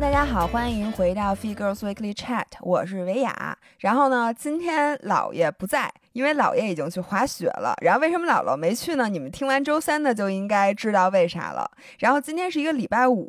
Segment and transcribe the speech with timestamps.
[0.00, 3.58] 大家好，欢迎回到 Fee Girls Weekly Chat，我是维雅。
[3.80, 7.74] 然后呢，今天姥爷不在，因为姥爷已经去滑雪了。
[7.82, 9.08] 然后为什么姥姥没去呢？
[9.08, 11.68] 你们听完周三的就应该知道为啥了。
[11.98, 13.28] 然后今天是一个礼拜五，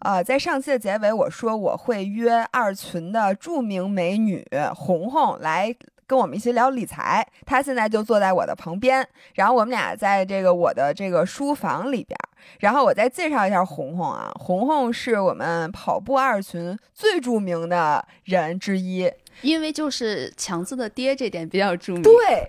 [0.00, 4.44] 呃，在上期的结尾我说我会约二群的著名美女
[4.74, 5.72] 红红来。
[6.12, 12.14] 跟我们一起聊理财，他现在就坐在我的旁边，然后我们俩在这个我的这个书房里边，
[12.60, 22.02] 然后我再介绍一下红红啊，红红是我们跑步二群最著名的人之一，因为就是强子的爹这点比较著名。
[22.02, 22.46] 对，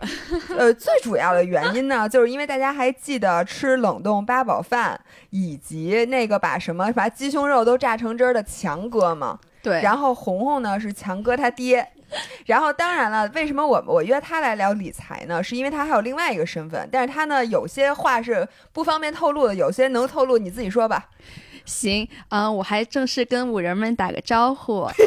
[0.57, 4.99] 呃，最主要的原因呢，就是因为大家还记得吃冷冻八宝饭，
[5.29, 9.39] 以及那个把什么把鸡胸肉都榨成汁儿的强哥吗？
[9.61, 11.87] 对，然后红红呢是强哥他爹。
[12.45, 15.41] 然后，当然了，为什么我我约他来聊理财呢？
[15.43, 21.09] 是因为他还有另外一个身份，但是他呢，有些话是不方便透露的，有些能透露，你自己说吧。
[21.65, 24.87] 行，嗯，我还正式跟五人们打个招呼。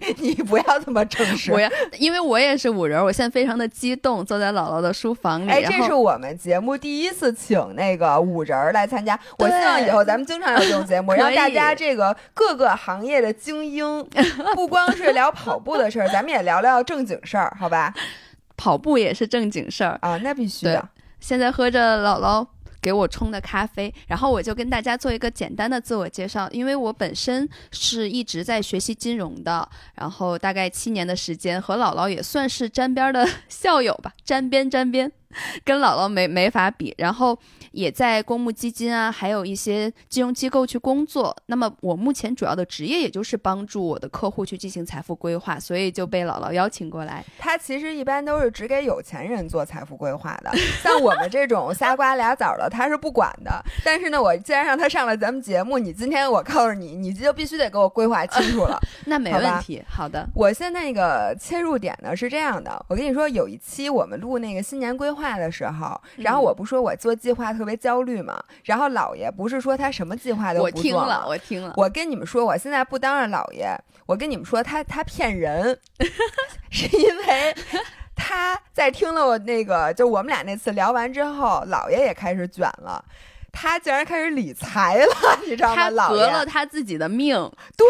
[0.00, 5.50] 你你不要这么正式，我要，因为我也是五人，我现在非常的激动，坐在姥姥的书房里。
[5.50, 14.04] 哎，这是我们节目第一次请那个五人来参加，我希望以后咱们经常有这种节目， 让大家这个各个行业的精英，
[14.54, 17.92] 不光是聊跑步的事儿，咱们也聊聊正经事儿，好吧？
[18.56, 20.88] 跑步也是正经事儿啊，那必须的。
[21.20, 22.46] 现在喝着姥姥。
[22.88, 35.12] 给我冲的咖啡，然后我就跟大家做一个简单的自我介绍，因为我本身是一直在学习金融的，然后大概七年的时间，和姥姥也算是沾边的 校友吧，沾边沾边。
[35.62, 37.38] 跟姥姥没没法比，然后
[37.78, 41.36] 也在公募基金啊，还有一些金融机构去工作。
[41.46, 47.24] 那么我目前主要的职业也就是帮助我的客户去进行财富规划，所以就被姥姥邀请过来。
[47.38, 50.50] 他其实一般都是只给有钱人做财富规划的，
[50.82, 53.62] 像我们这种仨瓜俩枣的，他是不管的。
[53.84, 58.80] 但是呢，我既然让他上了咱们节目，你今天我告诉你，你就必须得给我规划清楚了。
[59.06, 60.28] 那没问题，好的。
[60.34, 65.18] 我现在那个切入点呢是这样的，我跟你说，有一期我们录那个新年规划。
[65.18, 71.74] 划的时候，然后我不说我做计划特别焦虑嘛，然后姥爷不是说他什么计划都不做我听了，我听了。
[71.76, 75.78] 我跟你们说，我现在不当着姥爷，我跟你们说，他他骗人，
[76.70, 77.54] 是因为
[78.14, 83.04] 他在听了我那个，就我们俩那次聊完之后，姥爷也开始卷了。
[83.60, 85.90] 他竟然开始理财了，你知道吗？
[85.90, 87.34] 他革了他自己的命。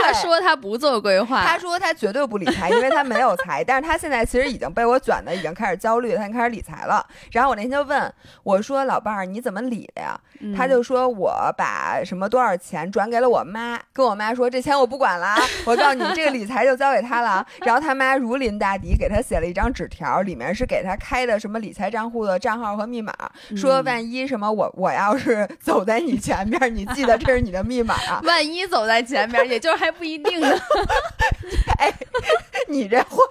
[0.03, 3.63] 他说他不做规划，他说他绝对不理财，因为他没有财。
[3.63, 7.07] 但是他现在其实已经被我卷的，已经开始焦虑，他已经开始理财了。
[7.33, 8.11] 然后我那天就问
[8.43, 10.19] 我说：“老伴儿，你怎么理的呀？”
[10.57, 17.47] 他就说：“我把什么多少钱转给了我妈， 跟我妈说这钱我不管了， 我告诉你，这个理财就交给他了。
[17.65, 23.13] ”然后他妈如临大敌，给他写了一张纸条，里面是给他开的什么理财账户的账号和密码，
[23.57, 25.49] 说万一什么我我要是。
[25.61, 28.21] 走在你前面，你记得这是你的密码啊！
[28.25, 30.49] 万一走在前面，也就是还不一定呢。
[31.79, 31.93] 哎，
[32.69, 33.25] 你这话，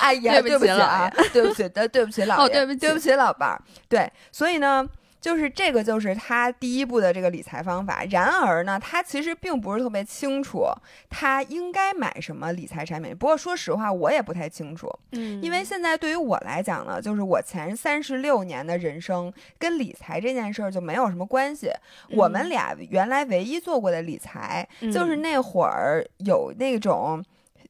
[0.00, 3.60] 哎呀，对不起啊，对不起，对对不起老爷，对不起，对不起老伴儿。
[3.88, 4.86] 对，所以呢。
[5.26, 8.04] 就是这个，就是他第一步的这个理财方法。
[8.10, 10.64] 然而呢，他其实并不是特别清楚
[11.10, 13.10] 他应该买什么理财产品。
[13.16, 14.88] 不过说实话，我也不太清楚。
[15.10, 21.72] 嗯，因为现在对于我来讲呢，就是我前三十六年的人生跟理财这件事儿就没有什么关系。
[22.10, 27.20] 我们俩原来唯一做过的理财，就是那会儿有那种。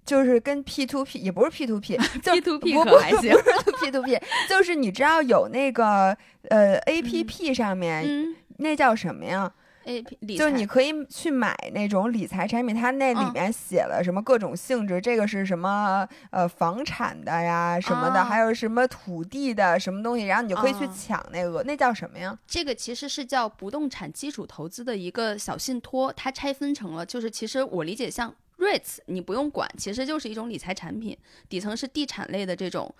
[0.06, 4.18] 就是跟 P to P 也不是 P to P，P to P 可还行，不是 P to P，
[4.48, 6.16] 就是你知道有那个
[6.48, 9.52] 呃 A P P 上面那叫什么呀
[9.84, 22.36] ？A P 就你可以去买那种理财产品，它那里面写了什么各种性质，这个是什么呃房产的呀什么的，还有什么土地的什么东西，然后你就可以去抢那个，那叫什么呀？
[22.46, 28.34] 这个其实是叫不动产基础投资的一个小信托，它拆分成了，就是其实我理解像。
[28.58, 31.16] REITs 你不用管，其实就是一种理财产品，
[31.48, 32.94] 底层是地产类的这种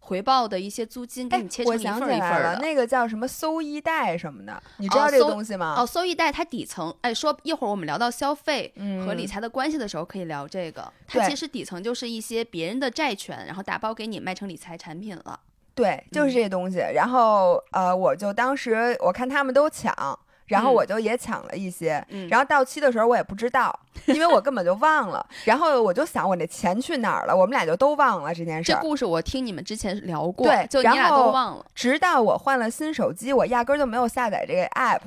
[0.00, 2.58] 回报的一些租金，给你切成一份一份的。
[2.60, 5.74] 那个叫什么搜一贷什么的，你知道这个东西吗？
[5.78, 8.72] 哦，搜一贷它底层，哎，说一会儿我们聊到消费
[9.04, 10.92] 和理财的关系的时候可以聊这个。
[11.06, 15.40] 它其实底层就是一些别人的债权，然后打包给你卖成理财产品了。
[15.74, 16.78] 对，就是这些东西。
[16.78, 20.18] 然后呃，我就当时我看他们都抢。
[20.48, 25.24] 然后我就也抢了一些，然后到期的时候我也不知道，因为我根本就忘了。
[25.44, 27.36] 然后我就想我那钱去哪儿了？
[27.36, 28.72] 我们俩就都忘了这件事。
[28.72, 31.64] 这故事我听你们之前聊过，对，就你俩都忘了。
[31.74, 35.00] 直到我换了新手机，我压根儿就没有下载这个 app，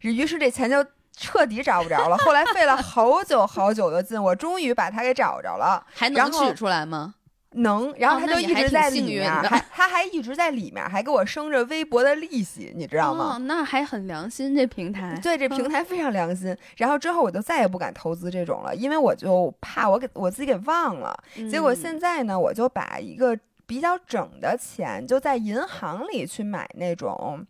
[0.00, 0.84] 于是这钱就
[1.16, 2.16] 彻底找不着了。
[2.18, 5.84] 后来费了好久好久的劲，我终于把它给找着了。
[5.92, 7.14] 还能取出来吗？
[7.54, 13.36] 能，然后哦他就一直在里面，还他还一直在里面，还给我生着微薄的利息，你知道吗？
[13.36, 15.18] 哦，那还很良心这平台。
[15.22, 16.56] 对，这平台非常良心。
[16.76, 21.16] 然后之后我就再也不敢投资这种了，因为我就怕我给我自己给忘了。
[21.50, 27.46] 结果嗯现在呢，我就把一个比较整的钱就在银行里去买那种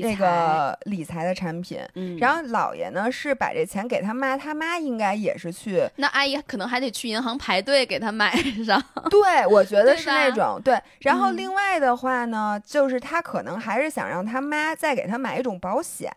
[0.00, 1.80] 那，个理财的产品。
[1.94, 8.34] 嗯，然后姥爷呢是把这钱给他妈，他妈应该也是去，那阿姨可能还得去银行排队给他买
[8.64, 8.82] 上。
[9.10, 10.80] 对我觉得是那种对。
[11.00, 16.10] 然后嗯另外的话呢，就是他可能还是想让他妈再给他买一种保险。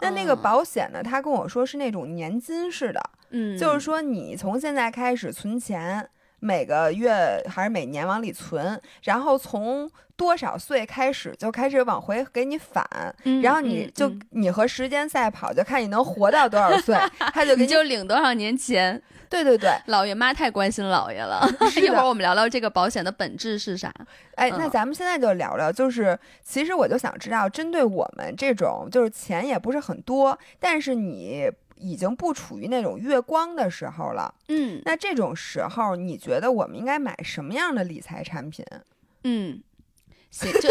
[0.00, 6.06] 那那个嗯保险呢，他跟我说是那种年金式的，嗯，就是说你从现在开始存钱，
[6.38, 12.84] 每个月还是每年往里存，然后从多少岁开始就开始往回给你返，
[13.24, 16.94] 嗯，然后你就、你和时间赛跑，就看你能活到多少岁，
[17.32, 19.02] 他就给你就领多少年钱。
[19.30, 21.48] 对对对，姥爷妈太关心姥爷了。
[21.80, 23.90] 一会儿我们聊聊这个保险的本质是啥。
[24.34, 38.62] 哎，那嗯咱们现在就聊聊，就是其实我就想知道，针对我们这种就是钱也不是很多，但是你已经不处于那种月光的时候了，嗯那这种时候，你觉得我们应该买什么样的理财产品？
[39.22, 39.62] 嗯，
[40.30, 40.68] 行，就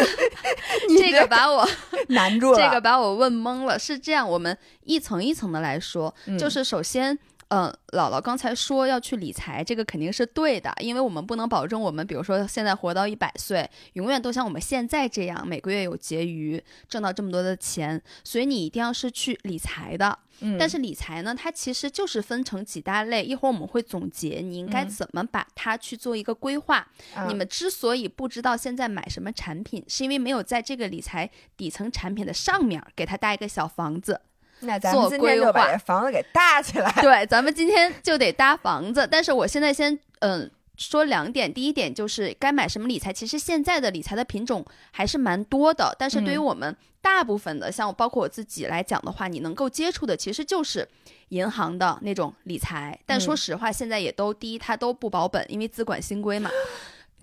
[0.98, 1.68] 这个把我
[2.10, 3.78] 难住了，这个把我问懵了。
[3.78, 7.18] 是这样，我们一层一层的来说，嗯就是首先。
[7.50, 20.20] 嗯，姥姥刚才说要去理财，这个肯定是对的，因为我们不能保证我们，比如说现在活到一百岁，永远都像我们现在这样，每个月有结余，挣到这么多的钱，所以你一定要是去理财的。
[20.42, 26.88] 嗯，但是理财呢，它其实就是分成几大类，一会儿我们会总结你应该嗯怎么把它去做一个规划。
[27.16, 34.22] 嗯你们之所以不知道现在买什么产品，是因为没有在这个理财底层产品的上面给它搭一个小房子。
[34.62, 36.92] 那咱们今天就把这房子给搭起来。
[37.02, 39.08] 对，咱们今天就得搭房子。
[39.10, 40.50] 但是我现在先嗯。
[40.82, 43.12] 说两点，第一点就是该买什么理财。
[43.12, 50.88] 其实现在的理财的品种还是蛮多的，但是对于嗯我们大部分的，像包括我自己来讲的话，你能够接触的其实就是
[51.30, 52.98] 银行的那种理财。
[53.06, 56.50] 但说嗯实话，现在也都第一，它都不保本，因为资管新规嘛，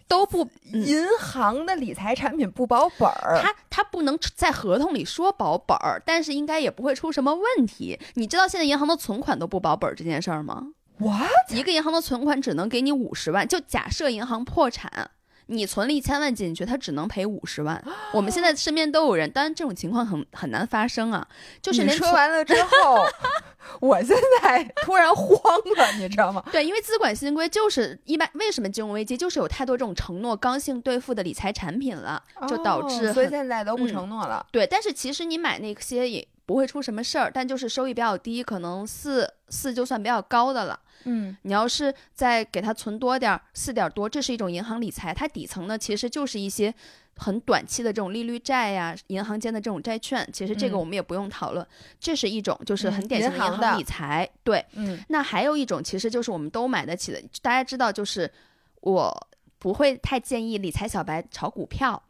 [0.08, 7.98] 都不嗯银行的理财产品不保本儿，他他不能在合同里说保本儿，但是应该也不会出什么问题。
[8.14, 10.68] 你知道现在银行的存款都不保本儿这件事儿吗
[10.98, 11.28] ？what？
[11.50, 15.10] 一个银行的存款只能给你五十万，就假设银行破产，
[15.46, 17.82] 你存了一千万进去，它只能赔五十万。
[18.12, 21.26] 我们现在身边都有人，当然这种情况很很难发生啊，
[21.62, 23.06] 就是你连说完了之后，
[23.80, 25.38] 我现在 突然慌
[25.76, 26.42] 了，你知道吗？
[26.50, 34.44] 对，因为资管新规就是一般，为什么金融危机就是有太多这种承诺刚性兑付的理财产品了，就导致哦所以现在都不嗯承诺了。
[34.50, 40.80] 对，但是其实你买那些也不会出什么事儿，但就是收益比较低，可能四四就算比较高的了。
[41.04, 46.72] 嗯你要是再给它存多点儿，四点儿多，这是一种银行理财，它底层呢其实就是一些
[47.16, 51.66] 很短期的这种利率债呀、银行间的这种债券，其实这个嗯我们也不用讨论，
[52.00, 54.28] 这是一种就是很嗯典型的银银行理财。
[54.42, 58.32] 对，嗯那还有一种其实就是我们都买得起的，大家知道就是
[58.80, 59.28] 我。
[59.58, 62.00] 不会太建议理财小白炒股票，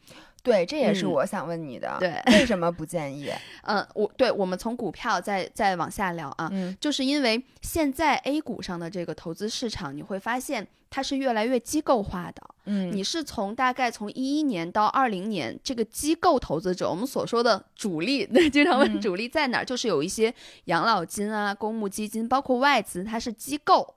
[0.46, 1.96] 对，这也是嗯我想问你的。
[1.98, 3.30] 对为什么不建议？
[3.62, 12.42] 嗯， 我对我们从股票再再往下聊啊，嗯就是因为现在 A 股上的这个投资市场，你会发现它是越来越机构化的。
[12.66, 20.32] 嗯，你是从大概从一一年到二零年，这个机构投资者，我们所说的主力，那 经常问嗯主力在哪儿，就是有一些
[20.66, 23.94] 养老金啊、公募基金，包括外资，它是机构。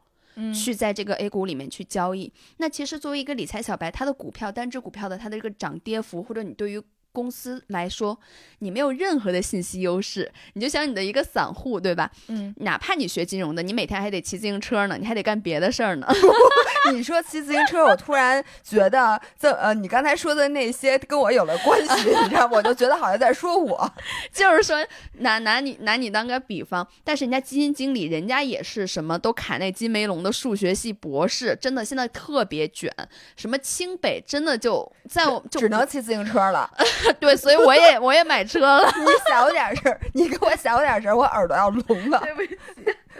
[0.53, 2.31] 去在这个 A 股里面去交易。
[2.57, 8.17] 那其实作为一个理财小白，他的股票单只股票的它的这个涨跌幅，或者你对于公司来说，
[8.59, 10.31] 你没有任何的信息优势。
[10.53, 12.09] 你就想你的一个散户，对吧？
[12.27, 16.07] 嗯，哪怕你学金融的，你每天还得骑自行车呢，你还得干别的事儿呢。
[16.93, 22.47] 你说骑自行车，我突然觉得这呃，你刚才说的那些跟我有了关系，你知道？
[22.51, 23.93] 我就觉得好像在说我。
[24.31, 24.77] 就是说，
[25.19, 32.91] 拿拿你拿你当个比方，但是人家基金经理，人家也是什么都卡那金梅龙的数学系博士，真的现在特别卷。
[33.35, 36.69] 什么清北真的就在我就只能骑自行车了。
[37.19, 38.85] 对，所以我也 我也买车了。
[38.97, 42.19] 你小点声，你给我小点声，我耳朵要聋了。
[42.19, 42.57] 对不起，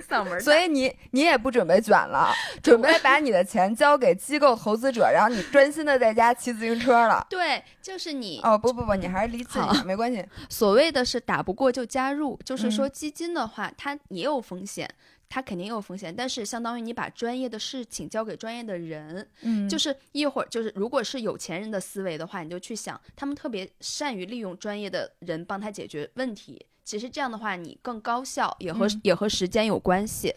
[0.10, 2.32] 嗓门所以你你也不准备卷了，
[2.64, 7.26] 准备把你的钱交给机构投资者，然后你专心的在家骑自行车了。
[7.30, 10.26] 对，就是你哦不不不，你还是离自己好没关系。
[10.50, 14.90] 所谓的是打不过就加入，就是说嗯基金的话，它也有风险。
[15.30, 26.66] 它肯定有风险，但是相当于你把专业的事情交给专业的人，嗯就是一会儿就是如果是有钱人的思维的话，你就去想，他们特别善于利用专业的人帮他解决问题。
[26.84, 30.34] 其实这样的话，你更高效，也和、嗯也和时间有关系。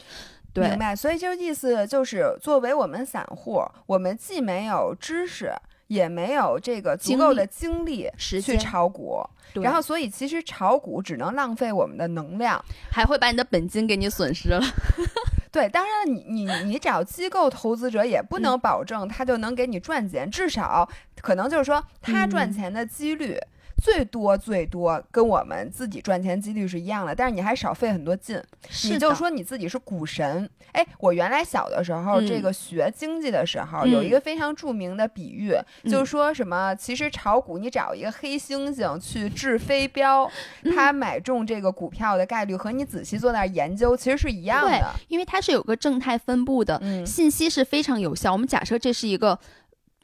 [0.52, 0.94] 对明，白。
[0.94, 5.50] 所以就是意思就是，作为我们散户，我们既没有知识，
[5.86, 9.22] 也没有这个足够的精力去炒股，
[9.54, 12.62] 然后所以其实炒股只能浪费我们的能量。
[12.90, 14.62] 还会把你的本金给你损失了。
[15.52, 20.88] 对，当然你你你找机构投资者也不嗯能保证他就能给你赚钱，至少
[21.20, 23.38] 可能就是说他赚嗯钱的几率。
[23.82, 28.40] 最多最多跟我们自己赚钱几率是一样的，但是你还少费很多劲。
[28.84, 40.30] 你就的说你自己是股神，哎，我原来小的时候，嗯这个学经济的时候，嗯有一个非常著名的比喻，嗯就是说什么，其实炒股你找一个黑猩猩去掷飞镖，
[40.76, 44.94] 他买中这个股票的概率和你仔细坐那儿研究其实是一样对的。
[45.08, 48.32] 因为它是有个正态分布的，嗯，信息是非常有效。
[48.32, 49.36] 我们假设这是一个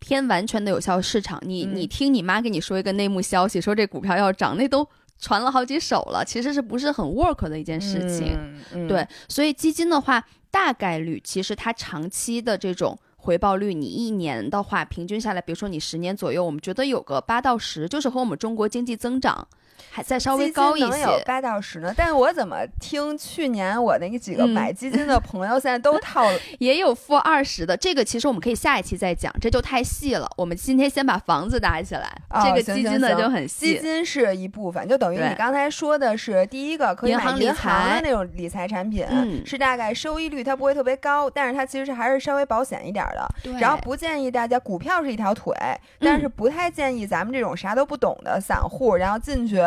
[0.01, 4.87] 偏完全的有效市场，你、嗯你听你妈给你说一个内幕消息，说这股票要涨，那都
[5.19, 8.37] 传了好几手了，其实是不是很 work 的一件事情？
[8.73, 12.99] 嗯，嗯对，所以基金的话，大概率其实它长期的这种。
[13.21, 19.47] 回报率，你一年的话，平均下来，比如说你十年左右，我们觉得有个八到十，就是和我们中国经济增长
[19.91, 21.25] 还再稍微高一能有些。
[21.25, 30.29] 八到十呢，但是我怎么听去年我那几个嗯买基金的 朋友现在都套了， 也有负二十的，这个其实我们可以下一期再讲，这就太细了。
[30.37, 33.75] 我们今天先把房子搭起来，哦这个基金的就很细。
[33.75, 43.29] 基金是一部分，就等于你刚才说的是第一个可以买银行的财那种理财产品，嗯是大概收益率它不会特别高，但是它其实还是稍微保险一点儿的。
[43.59, 45.55] 然后不建议大家股票是一条腿，
[45.99, 49.63] 但是不太建议咱们这种啥都不懂的散户，然后进去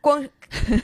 [0.00, 0.22] 光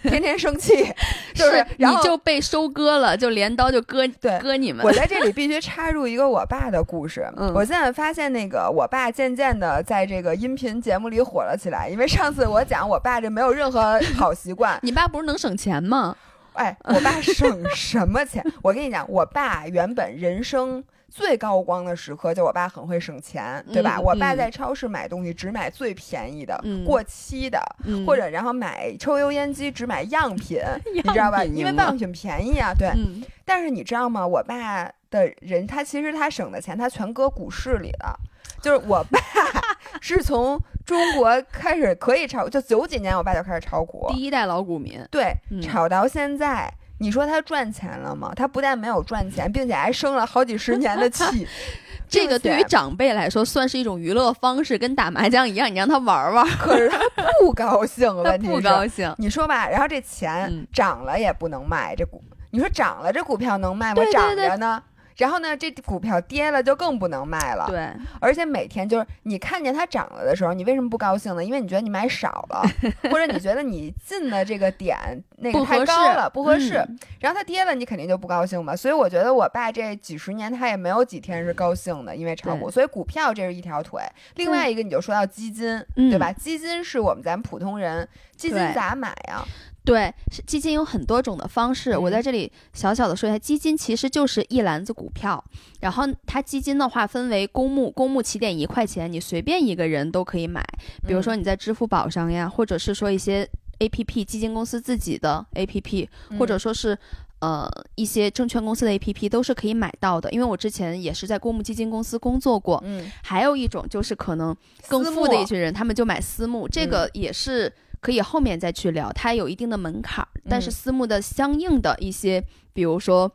[0.05, 0.73] 天天生气，
[1.35, 4.91] 就是你然后就被收割了，就镰刀就割对割你们我。
[4.93, 7.31] 在这里必须插入一个我爸的故事。
[7.37, 16.17] 嗯我现在发现，那个我爸渐渐的在这个音频节目里火了起来，因为上次我讲我爸这没有任何好习惯， 你爸不是能省钱吗？
[16.55, 18.43] 哎，我爸省什么钱？
[18.63, 20.83] 我跟你讲，我爸原本人生。
[21.11, 23.97] 最高光的时刻，就我爸很会省钱，对吧？
[23.99, 30.59] 嗯我爸嗯在超市买东西只买最便宜的、嗯过期的，嗯或者然后买抽油烟机只买样品，
[30.95, 31.45] 你知道吧？
[31.45, 32.89] 因为样品便宜啊，对。
[32.95, 34.25] 嗯，但是你知道吗？
[34.27, 38.19] 我爸的人，他其实他省的钱，他全搁股市里了。
[38.63, 39.19] 就是我爸
[40.03, 45.01] 是从中国开始可以炒，就九几年我爸就开始炒股，第一代老股民。
[45.11, 46.73] 对，嗯炒到现在。
[47.01, 48.31] 你说他赚钱了吗？
[48.37, 51.47] 他不但没有赚钱，并且还生了好几十年的气。
[52.09, 56.99] 这个对于长辈来说算是一种娱乐方式，跟打麻将一样，你让他玩玩，可是他
[57.41, 59.15] 不高兴， 他不问题是高兴。
[59.17, 63.95] 你说吧，然后这钱嗯涨了也不能卖，这股你说涨了这股票能卖吗？
[63.95, 64.83] 对对涨对着呢。
[65.21, 67.67] 然后呢，这股票跌了就更不能卖了。
[67.69, 67.89] 对，
[68.21, 71.45] 而且每天就是你看见它涨了的时候，你为什么不高兴呢？
[71.45, 72.63] 因为你觉得你买少了，
[73.11, 74.97] 或者你觉得你进的这个点
[75.37, 76.79] 那个太高了，不合适。
[76.89, 78.75] 嗯然后它跌了，你肯定就不高兴嘛。
[78.75, 82.71] 所以我觉得我爸这几十年他也没有几天是高兴的，因为炒股。
[82.71, 84.01] 所以股票这是一条腿。
[84.37, 86.33] 另外一个你就说到基金，嗯对吧？
[86.33, 89.45] 基金是我们咱普通人，基金咋买呀？
[89.85, 92.13] 对，是基金有很多种的方式，我嗯。
[92.13, 95.43] 在这里小小的说一下，基金其实就是一篮子股票，
[95.81, 100.65] 然后它基金的话分为公募，公募起点一块钱，你随便一个人都可以买，
[101.07, 106.97] 比如说你在支付宝上呀，或者是说一些 A P P 基金公司自己的 A P P，嗯或者说是。
[107.41, 112.79] 呃，一些证券公司的 APP 都是可以买到的，因为我之前也是在公募基金公司工作过。
[112.85, 114.55] 嗯，还有一种就是可能
[114.89, 122.43] 更私富的一群人，他们就买私募，这个也是可以后面再去聊，它有一定的门槛儿，但是嗯私募的相应的一些，
[122.73, 123.31] 比如说。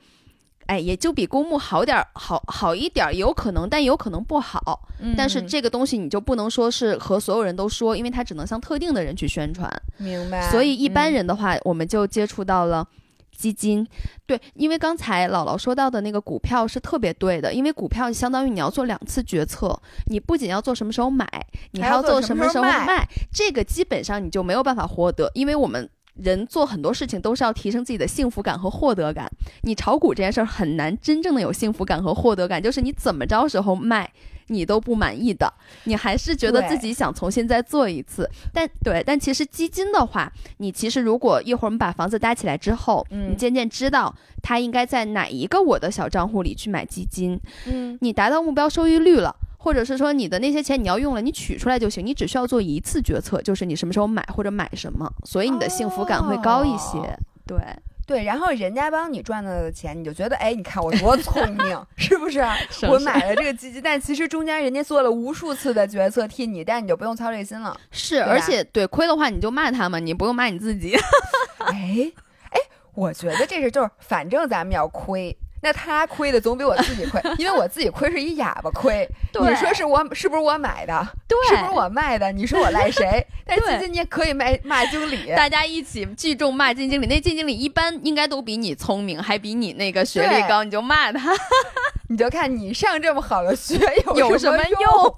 [0.67, 4.89] 哎，也就比公募好点儿，好好一点儿，有可能，但有可能不好。
[5.15, 9.71] 但是嗯这个东西你就不能说是和所有人都说，因为它只能向特定的人去宣传。
[9.99, 10.49] 明白。
[10.49, 12.87] 所以一般嗯人的话，我们就接触到了
[13.35, 13.85] 基金。
[14.25, 21.27] 对，因为刚才姥姥说到的那个股票是特别对的，因为股票相当于你要做两次决策，你不仅要做什么时候买，
[21.71, 25.89] 你还要做什么时候卖，这个基本上你就没有办法获得，因为我们。
[26.23, 29.29] 人做很多事情都是要提升自己的幸福感和获得感。
[29.63, 34.09] 你炒股这件事儿很难真正的有幸福感和获得感，就是你怎么着时候卖，
[34.47, 35.51] 你都不满意的，
[35.85, 38.29] 你还是觉得自己想重新再做一次。
[38.53, 49.35] 但对，但其实基金的话，你其实如果一会儿我们把房子搭起来之后，嗯你渐渐知道它应该在哪一个我的小账户里去买基金，嗯，你达到目标收益率了。
[49.57, 56.99] 或者是说你的那些钱你要用了，你取出来就行，你只需要做一次决策，就是你什么时候买或者买什么，所以你的幸福感会高一些。
[56.99, 57.57] 哦对，
[58.05, 62.39] 对，然后人家帮你赚到的钱，你就觉得，哎，你看我多聪 明，是不是？
[62.87, 67.75] 我买了这个基金，但其实中间人家做了无数次的决策替你，但你就不用操这心了。
[67.89, 70.95] 是，而且对亏的话你就骂他们，你不用骂你自己。
[71.65, 72.11] 哎
[72.51, 72.59] 哎，
[72.93, 75.35] 我觉得这是就是，反正咱们要亏，
[75.65, 79.09] 那他亏的总比我自己亏，因为我自己亏是一哑巴亏。
[79.33, 81.07] 你说是我是不是我买的？
[81.27, 82.31] 对是不是我卖的？
[82.31, 83.25] 你说我赖谁？
[83.47, 85.33] 但是对基金你也可以卖骂经理。
[85.35, 91.33] 大家一起聚众骂基金经理，那基金经理一般应该都比你聪明，还比你那个学历高，你就骂他
[92.09, 95.17] 你就看你上这么好的学有有什么用？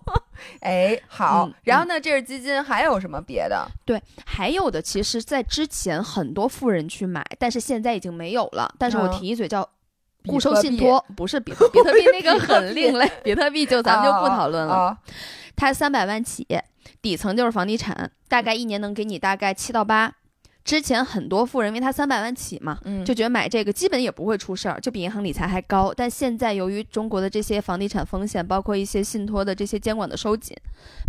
[0.61, 3.67] 哎，好嗯，然后呢，这是基金，还有什么别的？
[3.83, 8.73] 对，还有的其实，在之前很多富人去买，但是现在已经没有了。
[8.79, 9.67] 但是我嗯提一嘴叫。
[10.23, 14.73] 比固收信托不是比特比特币那个 很另类，比特币就咱们就不讨论了。
[14.73, 14.97] 啊。
[15.55, 16.45] 它三百万起，
[17.01, 20.13] 底层就是房地产，大概一年能给你大概七到八。
[20.63, 25.93] 之前很多富人因为他三百万起嘛，嗯，就觉得买这个基本也不会出事儿，就比银行理财还高。
[25.95, 30.53] 但现在由于中国的这些房地产风险，包括一些信托的这些监管的收紧，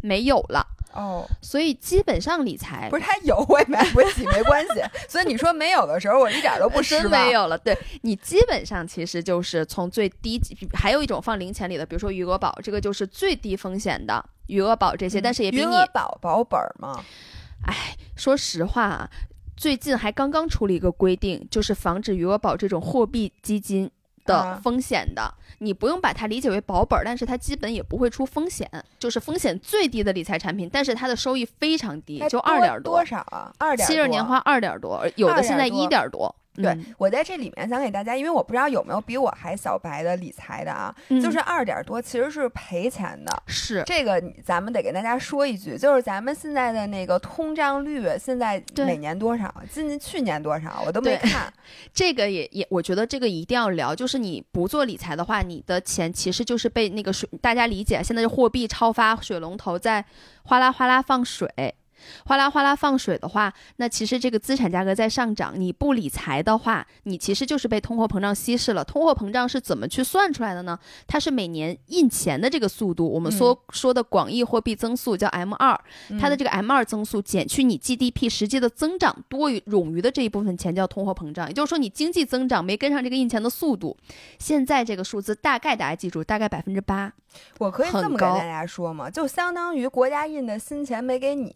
[0.00, 4.82] 没有了，哦，所以基本上理财不是他有 我也买不起，没关系。
[5.08, 7.26] 所以你说没有的时候，我一点都不失真望。
[7.26, 7.56] 没有了。
[7.58, 17.04] 对你基本上其实就是从最低级，还有一种放零钱里的，比如说余额宝，这个就是最低风险的余额宝这些，但是也比你余额宝保本儿吗？
[18.16, 19.10] 说实话啊，
[19.56, 23.90] 最近还刚刚出了一个规定，就是防止余额宝这种货币基金
[24.24, 25.34] 的啊风险的。
[25.58, 33.52] 你不用把它理解为保本儿，但是它基本也不会出风险，就是风险最低的理财产品，但是它的收益非常低，就二点多少啊？
[33.58, 36.34] 二点七十年化二点多，有的现在一点多。
[36.62, 43.42] 对嗯，我在这里面想给大家，因为我不知道有没有比我还小白的理财的啊，嗯就是二点多其实是赔钱的。
[43.46, 49.52] 是这个咱们得给大家说一句，就是咱们现在的那个通胀率现在每年多少？
[49.70, 50.82] 今年去年多少？
[50.86, 51.52] 我都没看。
[51.94, 53.94] 这个也也，我觉得这个一定要聊。
[53.94, 60.04] 就是你不做理财的话，你的钱其实就是被那个水，大家理解，现在是货币超发，水龙头在
[60.44, 61.48] 哗啦哗啦放水。
[62.26, 68.84] 哗啦哗啦放水的话，那其实这个资产价格在上涨，你不理财的话，你其实就是被通货膨胀稀释了。
[68.84, 70.78] 通货膨胀是怎么去算出来的呢？
[71.06, 75.78] 它是每年印钱的这个速度，我们说、说的广义货币增速叫 M 二，
[76.20, 83.96] 它的这个 M 二增速减去你 GDP 实际的增长多于冗余的这一部分钱叫通货膨胀，也就是说你经济增长没跟上这个印钱的速度。
[84.38, 87.12] 现在这个数字大概大家记住，大概百分之八。
[87.58, 89.10] 我可以这么跟大家说吗？
[89.10, 91.54] 就相当于国家印的新钱没给你，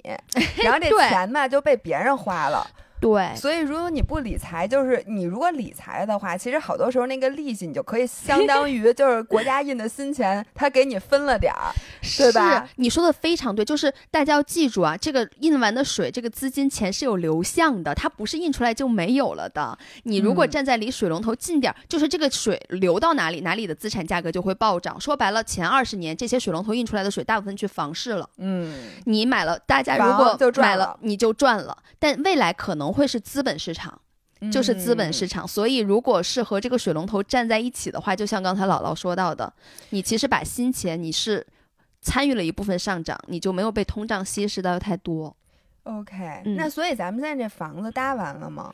[0.62, 2.66] 然后这钱吧就被别人花了。
[3.02, 11.74] 对，所以如果你不理财，就是你如果理财的话，其实好多时候那个利息你就可以相当于 就是国家印的新钱，他给你分了点儿，
[12.16, 12.64] 对吧？
[12.64, 19.76] 是你说的非常对，就是大家要记住啊，这个印完的水，这个资金钱是有流向的，它不是印出来就没有了的。
[20.04, 25.00] 你如果嗯站在离水龙头近点儿，就是这个水流到哪里，哪里的资产价格就会暴涨。
[25.00, 28.28] 说白了，前二十年这些水龙头印出来的水，大部分去房市了。
[28.38, 31.76] 嗯，你买了，大家如房果买了，你就赚了。
[31.98, 34.00] 但未来可能会是资本市场，
[34.50, 35.42] 就是资本市场。
[35.42, 35.48] 场。
[35.48, 39.52] 所以，如果是和这个水龙头站在一起的话，就像刚才姥姥说到的，
[39.90, 41.46] 你其实把新钱你是
[42.00, 45.35] 参与了一部分上涨，你就没有被通胀稀释到太多。
[45.85, 48.72] OK，、嗯那所以咱们现在这房子搭完了吗？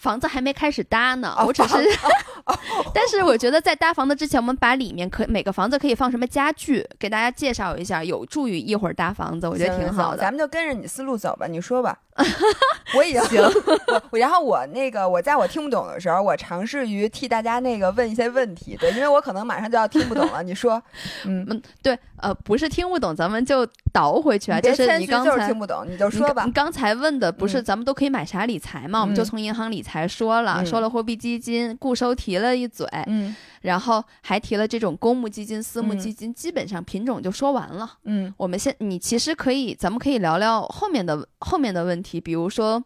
[0.00, 1.76] 房子还没开始搭呢，哦我只是，
[2.94, 10.18] 但是我觉得在搭房子之前，我们把里面可每个房子可以放什么家具，给大家介绍一下，有助于一会儿搭房子，我觉得挺好的。
[10.22, 11.98] 咱们就跟着你思路走吧，你说吧。
[12.94, 13.40] 我已经行，
[14.12, 20.42] 然后我那个我在我听不懂的时候，我尝试于替大家那个问一些问题，对，因为我可能马上就要听不懂了。
[20.42, 20.82] 你说，
[21.24, 24.60] 嗯，嗯，对，呃，不是听不懂，咱们就倒回去啊。
[24.60, 26.52] 就是你刚才听不懂，你就说吧刚你。
[26.52, 29.00] 刚才问的不是嗯咱们都可以买啥理财嘛？
[29.00, 37.98] 我们就嗯从银行理财说了，嗯说了货币基金，固收提了一嘴，嗯然后还提了这种公募基金、私募嗯基金，基本上品种就说完了。
[38.04, 42.82] 嗯我们现你其实可以，咱们可以聊聊后面的后面的问题，比如说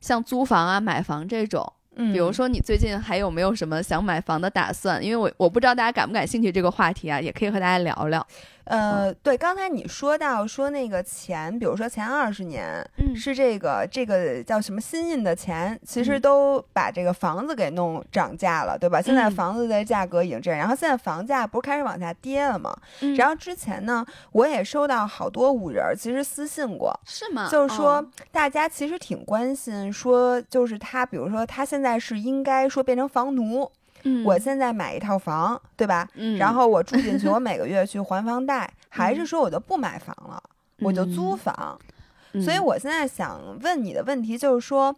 [0.00, 1.72] 像租房啊、买房这种。
[1.96, 5.00] 嗯，比如说你最近还有没有什么想买房的打算？
[5.00, 8.26] 因为我我不知道大家感不感兴趣这个话题啊，也可以和大家聊聊。
[8.64, 19.02] 呃，对，刚才你说到说那个钱，比如说前二十年嗯是这个这个叫什么新印的钱，其实嗯都把这个房子给弄涨价了，对吧？
[19.02, 22.74] 现在嗯房子的价格已经这样，然后现在房价不是开始往下跌了吗？
[23.00, 27.48] 嗯然后之前呢，我也收到好多五人儿其实私信过，是吗？
[27.50, 33.70] 就是说哦大家其实挺关心，说就是他，比如说他现在是应该说变成房奴，
[34.04, 36.08] 嗯我现在买一套房，对吧？
[36.14, 40.42] 嗯然后我住进去，我每个月去还房贷， 还是说我就不买房了，
[40.80, 41.78] 我就租房？
[42.32, 44.94] 嗯所以我现在想问你的问题就是说。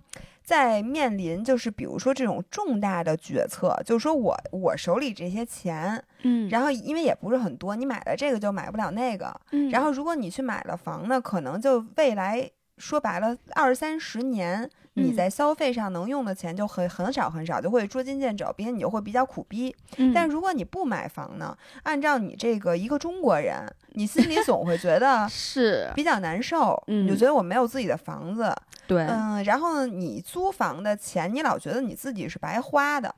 [0.46, 15.14] 在面临就是比如说这种重大的决策，就是说我我手里这些钱，嗯，然后因为也不是很多，你买了这个就买不了那个，嗯然后如果你去买了房呢，可能就未来说白了二三十年你嗯。
[15.16, 19.74] 在消费上能用的钱就很很少很少，就会捉襟见肘，并且你就会比较苦逼。
[19.96, 20.12] 嗯。
[20.12, 25.90] 但如果你不买房呢，按照你这个一个中国人，你心里 总会觉得是。
[25.94, 28.54] 比较难受，嗯你就觉得我没有自己的房子，
[28.86, 33.14] 对，嗯，然后呢，你租房的钱，你老觉得你自己是白花的，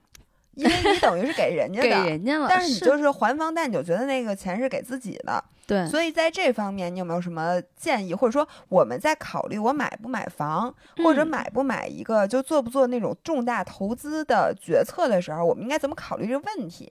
[0.59, 2.05] 因为你等于是给人家给的。
[2.05, 16.91] 人家了，但是你就是还房贷，你就觉得那个钱是给自己的，对，所以在这方面，你有没有什么建议，或者说我们在考虑我买不买房，或者嗯买不买一个就做不做那种重大投资的决策的时候，我们应该怎么考虑这个问题？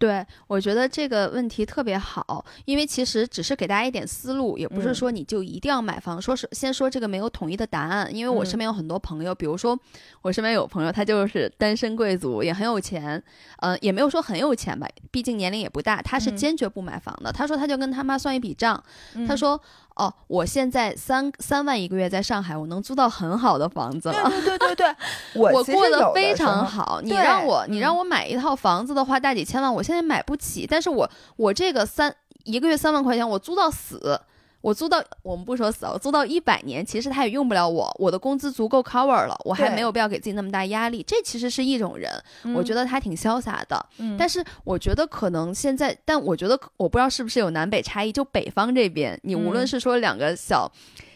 [0.00, 6.20] 对，我觉得这个问题特别好，因为其实只是给大家一点思路，也不是嗯说你就一定要买房。
[6.20, 9.78] 说是先说这个没有统一的答案，因为我嗯身边有很多朋友，比如说
[10.22, 13.22] 我身边有朋友，他就是单身贵族，也很有钱，
[13.58, 17.30] 嗯、也没有说很有钱吧，毕竟年龄也不大，他是嗯坚决不买房的。
[17.30, 18.82] 他说他就跟他妈算一笔账，
[19.28, 19.60] 他嗯说
[20.00, 24.14] 哦，我现在三三万一个月在上海，我能租到很好的房子了。
[24.30, 24.96] 对对对对 对，
[25.34, 30.66] 我我过得非常好，你让我你让嗯我买一套房子的话，大几千万，我现在买不起。
[30.66, 34.18] 但是我我这个三一个月三万块钱，我租到死，
[34.60, 41.02] 我租到我们不说死啊，我租到一百年，其实他也用不了我，我的工资足够 cover 了，我还没有必要给自己那么大压力。
[41.06, 42.10] 这其实是一种人，
[42.54, 43.86] 我觉得，他挺潇洒的。
[43.98, 48.12] 嗯但是我觉得可能现在，但我觉得我不知道是不是有南北差异。
[48.12, 50.70] 就北方这边，你无论嗯是说两个小、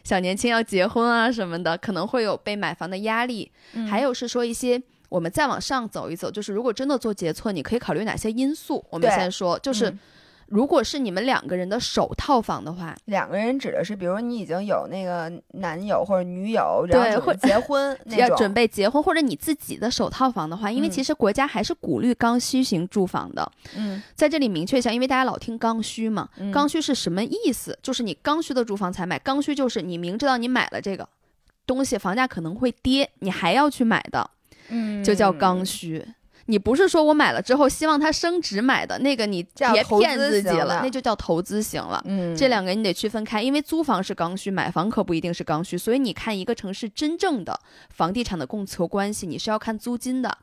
[0.05, 4.83] 小年轻要结婚啊什么的，可能会有被买房的压力，嗯还有是说一些。
[5.11, 8.85] 我们再往上走一走，就是如果真的做决策，你可以考虑哪些因素？
[8.91, 9.99] 我们先说，就是嗯
[10.47, 23.51] 如果是你们两个人的首套房的话，两个人指的是，比如你已经有那个男友或者女友，然后结婚 那种，要准备结婚或者你自己的首套房的话，因为嗯其实国家还是鼓励刚需型住房的。
[23.77, 27.79] 嗯，在这里明确一下，因为大家老听刚需嘛，嗯刚需是什么意思？
[27.83, 31.09] 就是你刚需的住房才买，刚需就是你明知道你买了这个
[31.67, 34.31] 东西，房价可能会跌，你还要去买的，
[34.69, 36.07] 嗯就叫刚需。
[36.47, 42.03] 你不是说我买了之后希望它升值买的那个，你别骗自己了，那就叫投资型了。
[42.07, 45.79] 嗯，这两个你得区分开，因为租房是刚需，买房可不一定是刚需。
[45.79, 47.59] 所以你看一个城市真正的
[47.91, 50.39] 房地产的供求关系，你是要看租金的。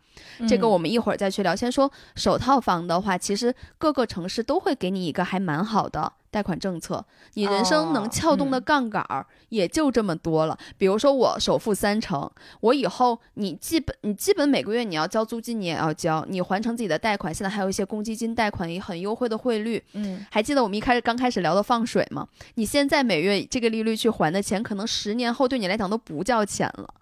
[0.47, 1.55] 这个嗯我们一会儿再去聊。
[1.55, 10.57] 先说首套房的话，其实各个城市都会给你一个还蛮好的贷款政策，你人生能哦撬动的嗯杠杆儿也就这么多了。
[10.77, 17.33] 比如说我首付三成，我以后你基本你基本每个月你要交租金，你也要交，你还成自己的贷款。
[17.33, 22.25] 现在还有一些公积金贷款也很优惠的汇率，嗯还记得我们一开始刚开始聊的放水吗？
[22.55, 26.93] 你现在每月这个利率去还的钱，可能十年后对你来讲都不叫钱了。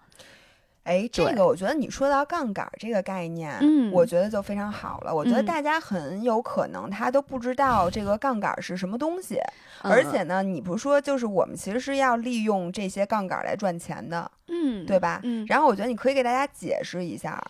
[0.90, 5.14] 哎，这个我觉得你说到杠杆儿这个概念，嗯我觉得就非常好了。
[5.14, 9.38] 我觉得嗯大家很有可能他都不知道这个杠杆儿是什么东西，
[9.82, 15.20] 而且呢，你不是说就是我们其实是要利用这些杠杆儿来赚钱的，嗯，对吧？
[15.22, 17.40] 嗯然后我觉得你可以给大家解释一下，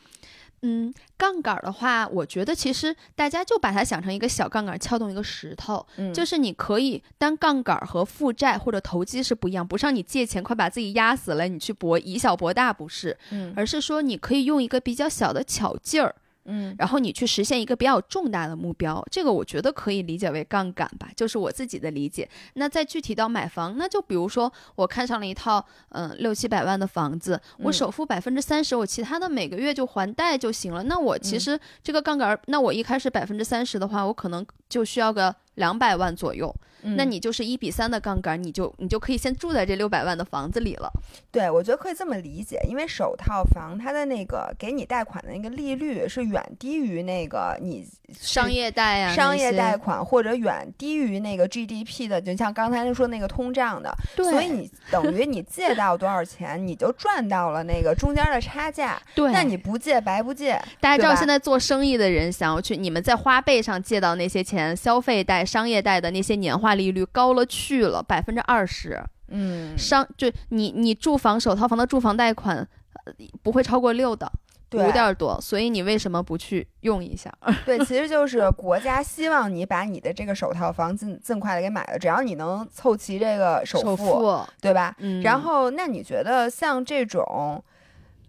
[0.62, 13.52] 嗯，杠杆儿的话，我觉得其实大家就把它想成一个小杠杆儿撬动一个石头，嗯，就是你可以当杠杆儿和负债或者投机是不一样，不是让你借钱快把自己压死了，你去博以小博大不是，嗯。
[13.56, 16.14] 而是说你可以用一个比较小的巧劲儿。
[16.44, 22.28] 嗯然后你去实现一个比较重大的目标，这个我觉得可以理解为杠杆吧，就是我自己的理解。
[22.54, 30.82] 那再具体到买房，那就比如说我看上了一套嗯六七百万的房子，我嗯首付百分之三十，我其他的每个月就还贷就行了。
[30.84, 36.54] 那我其嗯实这个杠杆儿，那我一开始百分之三十的话，我可能就需要个两百万左右。
[36.82, 40.90] 那嗯你就是一比三的杠杆，你就你就可以先住在这六百万的房子里了。
[41.30, 59.00] 对，我觉得可以这么理解，因为首套房它的那个给你贷款的那个利率是远低于那个你商业贷呀、商业贷款，或者远低于那个 GDP 的，就像刚才说那个通胀的，对，所以你等于你借到多少钱，你就赚到了那个中间的差价。
[59.14, 69.02] 对，那你不借白不借，大家知道现在做生意的人想要去，你们在花呗上借到那些钱，消费贷、商业贷的那些年化利率高了去了，百分之二十。
[69.28, 72.56] 嗯，商就你你住房首套房的住房贷款，
[73.04, 74.30] 呃不会超过六的，
[74.68, 77.32] 对五点多，所以你为什么不去用一下？
[77.64, 84.96] 对，其实就是国家希望你把你的这个首套房尽尽快的给买了，只要你能凑齐这个首首付，对吧？
[84.98, 87.62] 嗯，然后，那你觉得像这种，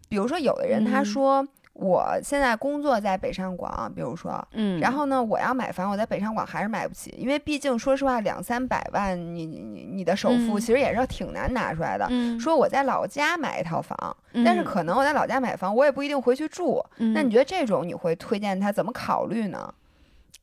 [0.08, 1.48] 比如说有的人他嗯说。
[1.74, 12.06] 我现在工作在北上广，比如说，嗯，然后呢，我要买房，我在北上广还是买不起，因为毕竟说实话，两三百万你，你你你的首付嗯其实也是挺难拿出来的。
[12.10, 13.98] 嗯，说我在老家买一套房，
[14.46, 16.84] 但是嗯可能我在老家买房，我也不一定回去住。
[16.98, 19.74] 嗯那你觉得这种你会推荐他怎么考虑呢？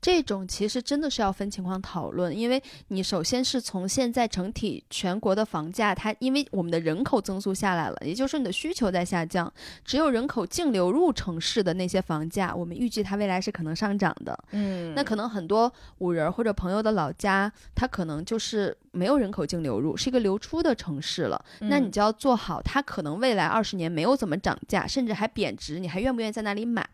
[0.01, 9.53] 这种其实真的是要分情况讨论，因为你首先是从现在整体全国的房价，它因为我们的人口增速下来了，也就是说你的需求在下降，
[9.85, 14.39] 只有人口净流入城市的那些房价，我们预计它未来是可能上涨的。
[14.53, 21.45] 嗯那可能很多五人儿或者朋友的老家，它可能就是没有人口净流入，是一个流出的城市了。
[21.61, 26.85] 那你就要做好，它可能未来二十年没有怎么涨价，甚至还贬值，你还愿不愿意在那里买？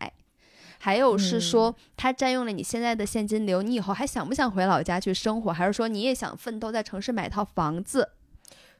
[0.85, 5.51] 还有是说，它占用了你现在的现金流，你以后还想不想回老家去生活？
[5.51, 8.09] 还是说你也想奋斗在城市买套房子？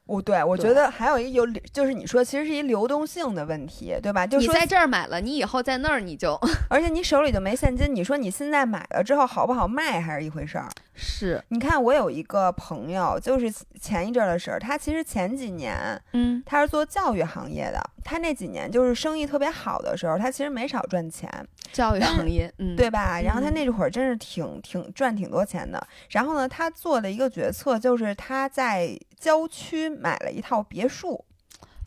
[0.05, 4.27] 我对我觉得还有一个有，就是你说其实是一流动性的问题，对吧？
[4.27, 6.39] 就是你在这儿买了，你以后在那儿你就
[6.69, 10.69] 而且你手里就没现金，你说你现在买了之后好不好卖还是一回事儿。
[10.95, 21.29] 是你看，我有一个朋友，就是前一阵儿的事儿，他其实前几年嗯他是做教育行业的，他那几年就是生意特别好的时候，他其实没少赚钱，
[21.73, 23.19] 教育行业， 嗯，对吧？
[23.21, 25.85] 然后他嗯那会儿真是挺挺赚挺多钱的。
[26.09, 31.23] 然后呢，他做了一个决策，就是他在郊区买了一套别墅，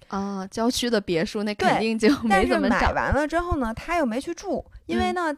[0.08, 2.80] 啊，郊区的别墅那肯定就但是没怎么涨。
[2.80, 5.34] 买完了之后呢，他又没去住，因为呢。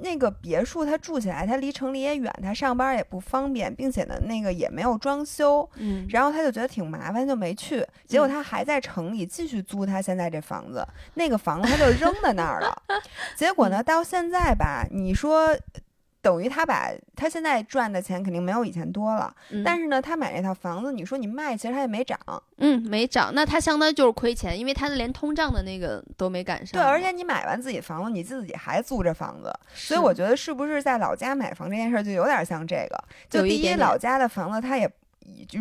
[0.00, 7.86] 那个别墅他住起来，他离城里也远，他上班也不方便，并且呢，那个也没有装修，嗯，然后他就觉得挺麻烦，就没去。
[8.06, 12.82] 结果嗯他还在城里继续租他现在这房子，那个房子他就扔在那儿了。
[13.36, 15.56] 结果呢，到现在吧，你说。
[16.22, 22.16] 等于他把他现在赚的钱肯定没有以前多了，嗯但是呢，他买那套房子，你说你卖，其实他也没涨。
[22.58, 33.04] 嗯，没涨，那他相当于就是亏钱，因为他连通胀的那个都没赶上对，而且你买完自己房子，你自己还租着房子，所以我觉得是不是在老家买房这件事儿就有点像这个？
[33.28, 34.88] 就第一，一点点老家的房子它也。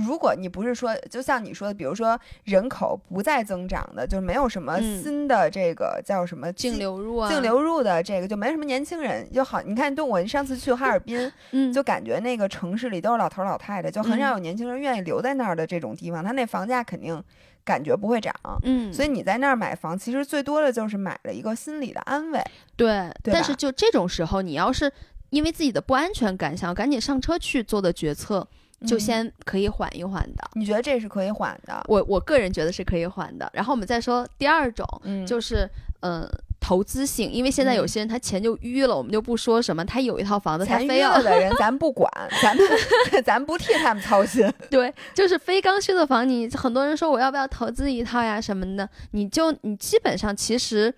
[0.06, 9.62] 如果你不是说，就像你说的，比如说人口不再增长的，就没有什么嗯新的这个叫什么净流入啊，净，流入的这个，就没什么年轻人就好。
[9.62, 17.21] 你看，就我上次去哈尔滨， 嗯，就感觉那个城市里都是老头儿老太太，就很少嗯有年轻人愿意留在那儿的这种地方，他那房价肯定
[17.63, 18.34] 感觉不会涨。
[18.63, 22.41] 嗯，所以你在那儿买房，其实最多的就是买了一个心理的安慰。
[22.76, 24.91] 对，对但是就这种时候，你要是
[25.30, 28.47] 因为自己的不安全感，想要赶紧上车去做的决策，
[28.85, 30.49] 就嗯先可以缓一缓的。
[30.53, 31.83] 你觉得这是可以缓的？
[31.87, 33.49] 我我个人觉得是可以缓的。
[33.53, 35.69] 然后我们再说第二种，嗯就是
[36.01, 42.65] 嗯、呃投资性，因为现在有嗯些人他钱就淤了，我们就不说什么，他有一套房子，他钱非要的人咱不管，咱们
[43.25, 44.47] 咱不替他们操心。
[44.69, 50.93] 对，就是非刚需的房，你很多人说我要不要投资一套呀什么的，你就你基本上其实。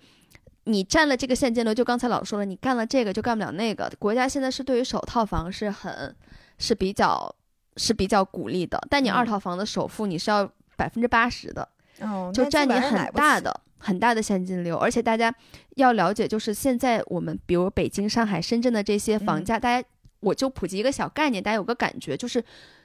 [0.66, 3.92] 你占了这个现金流，就刚才老说了，你干了这个就干不了那个。
[3.98, 6.16] 国家现在是对于首套房是很
[6.56, 7.34] 是比较
[7.76, 11.68] 是比较鼓励的，但你二嗯套房的首付你是要百分之八十的，
[12.00, 13.10] 哦，就占你很。
[13.12, 14.76] 大的很大的现金流。
[14.76, 15.34] 而且大家
[15.76, 19.88] 要了解，就是现在我们比如北京、上海、深圳的这些房嗯价，大家
[20.20, 22.42] 我就普及一个小概念，大家有个感觉，就是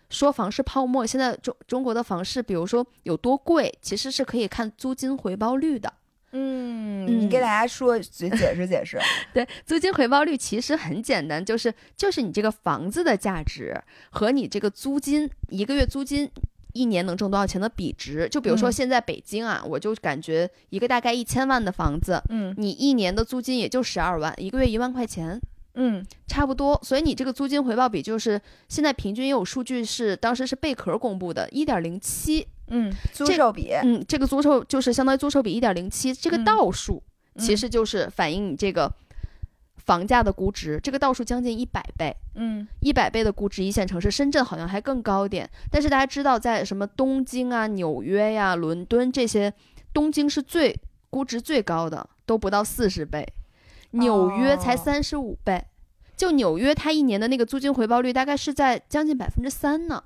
[0.09, 1.05] 说房市泡沫。
[1.05, 5.93] 现在中中国的房市，比如说有多贵，其实是可以看租金回报率的。
[6.31, 8.99] 嗯，你给嗯大家说解解释解释。
[9.33, 16.29] 对，租金回报率其实很简单，就是就是你这个房子的价值和你这个租金一个月租金。
[16.73, 18.29] 一年能挣多少钱的比值？
[18.29, 25.41] 就比如说嗯现在北京啊，我就感觉一个大概一千万的房子，嗯你一年的租金也就十二万，一个月一万块钱，
[25.73, 26.79] 嗯差不多。
[26.83, 32.47] 所以你这个租金回报比就是现在平均也有数据是当时是贝壳公布的，一点零七。
[32.69, 37.01] 嗯，租这售比嗯，这个租售就是相当于租售比一点零七，这个嗯倒数
[37.37, 38.91] 其嗯实就是反映你这个
[39.77, 42.15] 房价的估值，这个倒数将近一百倍。
[42.35, 45.49] 嗯一百倍的估值，一线城市深圳好像还更高点。
[45.71, 49.53] 但是大家知道，在什么东京啊、纽约呀、伦敦这些，
[49.91, 50.79] 东京是最
[51.09, 53.27] 估值最高的，都不到四十倍，
[53.91, 55.65] 纽约才哦三十五倍。
[56.15, 60.03] 就纽约，它一年的那个租金回报率大概是在将近百分之三呢。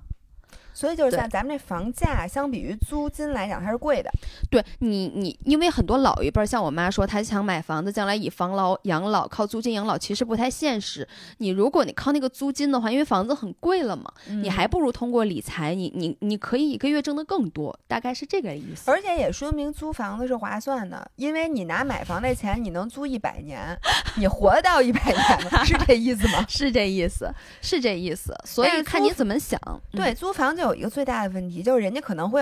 [0.73, 4.09] 所以就是像咱们这房价，相比于租金来讲，它是贵的。
[4.49, 11.07] 对你，你因为很多老一辈儿，像我妈说，她想买房子，将来以房老养老，靠租金养老，其实不太现实。
[11.37, 18.89] 你如果你靠那个租金的话，因为房子很贵了嘛，你还不如通过理财，你你你可以一个月挣得更多，大概是这个意思。
[18.89, 23.77] 而且也说明租房子是划算的，因为你拿买房那钱，你能租一百年，
[24.17, 26.45] 你活到一百年了，是这意思吗？
[26.49, 27.31] 是这意思，
[27.61, 29.59] 是这意思，所以看你怎么想。
[29.65, 32.41] 嗯对，租房就有一个最大的问题，就是人家可能会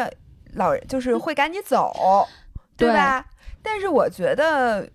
[0.54, 1.92] 老就是会赶你走，
[2.78, 3.26] 对对吧？
[3.62, 4.90] 但是我觉得，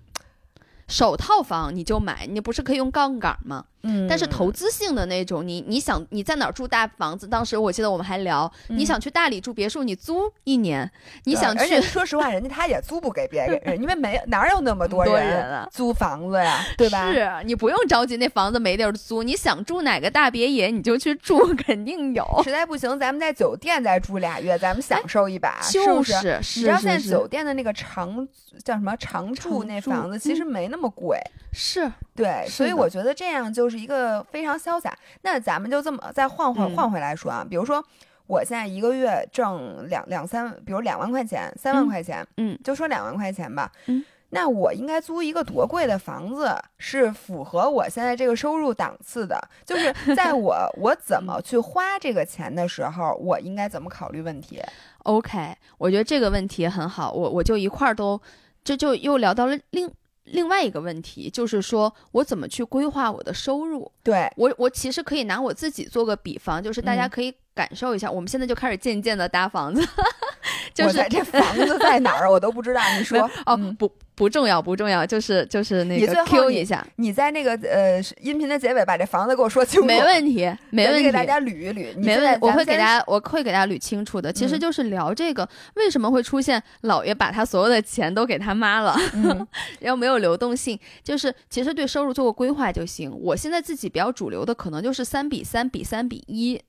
[0.89, 3.67] 首套房你就买，你不是可以用杠杆吗？
[3.87, 7.27] 嗯，但是投资性的那种，你你想你在哪儿住大房子？
[7.27, 10.91] 当时我记得我们还聊，你想去大理住别墅，你租一年，
[11.25, 17.13] 你想嗯而且去说实话，人家他也租不给别人， 因为没哪有那么多多人租房子呀，对吧？
[17.13, 22.25] 是你不用着急，那房子没地儿租，你想住哪个大别野你就去住， 肯定有。
[22.43, 26.41] 实在不行，咱们在酒店再住俩月，咱们享受一把，是就不是？
[26.43, 28.27] 是你知道现在酒店的那个长
[28.65, 31.19] 叫什么长住那房子，其实没那么贵。
[31.53, 34.97] 是，对，是所以我觉得这样就是一个非常潇洒。
[35.23, 37.85] 那咱们就这么再换换嗯换回来说啊，比如说
[38.27, 49.41] 我现在一个月挣两两三，比如两万块钱、三万嗯块钱，嗯就说两万块钱吧，嗯，那我应该租一个多贵的房子是符合我现在这个收入档次的？
[49.65, 54.61] 就是 在我我怎么去花这个钱的时候，我应该怎么考虑问题
[55.05, 58.21] ？OK，我觉得这个问题很好，我我就一块儿都，
[58.65, 59.89] 这就又聊到了另
[60.27, 63.91] 另外一个问题，就是说我怎么去规划我的收入。
[64.07, 69.85] 对，我我其实可以拿我自己做个比方，就是大家嗯可以感受一下，我们现在就开始渐渐的搭房子，
[70.73, 72.81] 就是这房子在哪儿我都不知道。
[72.97, 81.95] 你说哦、嗯不不重要不重要，就是就是那个 Q 一下，你在那个呃音频的结尾把这房子给我说清楚，没问题没问题，给大家捋一捋。
[81.99, 84.33] 没问，我会给大家，我会给大家捋清楚的。
[84.33, 89.47] 其实嗯就是聊这个，为什么会出现姥爷把他所有的钱都给他妈了，嗯
[89.81, 93.15] 然后没有流动性，就是其实对收入做个规划就行。
[93.21, 96.61] 我现在自己比较主流的可能就是三比三比三比一。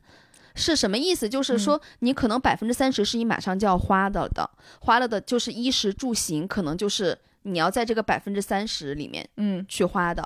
[0.55, 1.27] 是什么意思？
[1.27, 10.23] 就是嗯说，你可能百分之三十是你马上就要花的的，花了的就是衣食住行，可能就是你要在这个百分之三十里面嗯，去花的，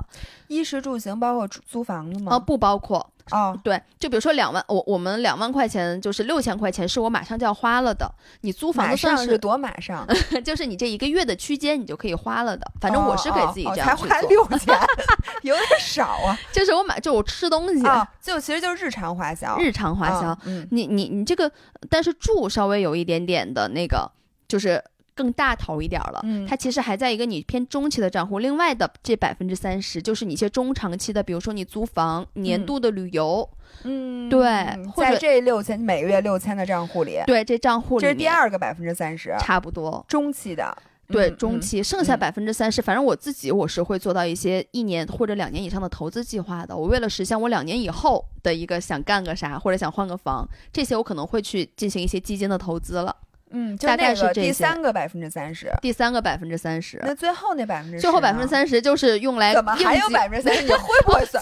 [0.48, 2.36] 衣食住行包括租租房子吗？
[2.36, 10.06] 哦，不包括哦，对，就比如说两万，我我们两万块钱就是六千块钱是我马上就要花了的，你租房马子算上是多马上？
[10.44, 14.76] 就是你这一个月的区间你就可以花了的，反正我是给自己这样才花六 千，
[15.44, 16.38] 有点少啊。
[16.52, 21.50] 就是我买就我吃东西，啊，就其实就是日常花销，日常花销，啊嗯你你你这个，
[21.90, 24.12] 但是住稍微有一点点的那个，
[24.48, 24.84] 就是
[25.22, 26.20] 更大头一点儿了。
[26.24, 33.48] 嗯它其实还在一个你偏中期的账户，另外的这百分之三十就是你一些中长期的，比如说你租房、年嗯度的旅游，
[33.84, 34.42] 嗯，对
[34.92, 40.04] 或者在这六千每个月六千的账户里，对这账户里这是第二个百分之三十，差不多。
[40.08, 40.76] 中期的，
[41.08, 46.76] 对中期，剩下嗯百分之三十，反正我自己我是会做到一些一年或者两年以上的投资计划的。
[46.76, 53.16] 我为了实现我两年以后的一个想干个啥，或者想换个房，这些我可能会去进行一些基金的投资了。
[53.52, 60.64] 嗯，就大概那个第是这些三个百分之三十，第三个百分之三十，那最后那百分之最后百分之三十就是用来怎么还有百分之三十？
[60.64, 61.42] 你会不会算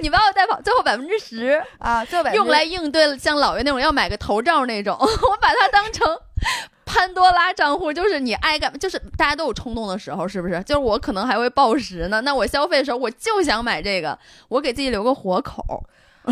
[0.00, 2.04] 你把我带跑，最后百分之十啊？
[2.04, 6.06] 最后用来应对像老爷那种要买个头罩那种， 我把它当成。
[6.84, 10.62] 潘多拉账户就是你爱干，就是大家都有冲动的时候，是不是？
[10.64, 12.20] 就是我可能还会暴食呢。
[12.20, 15.82] 那我消费的时候，我就想买这个，我给自己留个活口。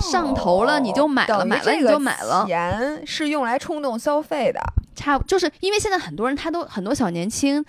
[0.00, 4.60] 上头了你就买了买了你就买了钱是用来冲动消费的。
[4.94, 7.64] 差就是因为现在很多人他都很多小年轻，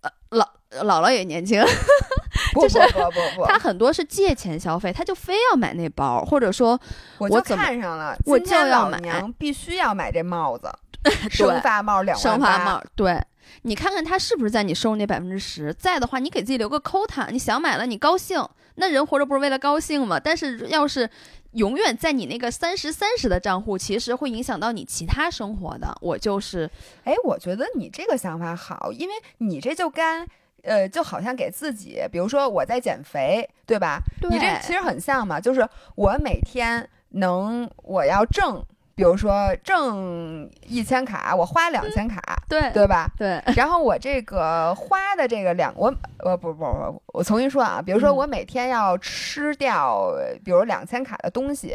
[0.00, 0.44] 呃老
[0.82, 1.62] 姥姥也年轻，
[2.52, 6.78] 不就是不不不不，他很多是借钱消费，他就非要买那包，或者说
[7.18, 10.68] 我就看上了，我就要买娘必须要买这帽子，
[11.30, 13.22] 生发帽两万生发帽，对
[13.62, 18.44] 你看看他是不是在你收入那百分之十，在的话，你给自己留个 quota，你想买了你高兴，
[18.76, 20.18] 那人活着不是为了高兴吗？
[20.18, 21.08] 但是要是
[21.52, 25.96] 永远在你那个三十三十的账户，其实会影响到你其他生活的。
[26.00, 26.70] 我就是
[27.04, 30.26] 哎，我觉得你这个想法好，因为你这就干。
[30.66, 34.00] 呃，就好像给自己，比如说我在减肥，对吧？
[34.30, 43.10] 你这其实很像嘛，就是我每天能我要挣，比如说挣一千卡，我花两千卡，对对吧？
[43.18, 51.74] 对然后我这个花的这个两，我呃不不不，我重新说啊，比如说嗯我每天要吃掉，呃比如两千卡的东西，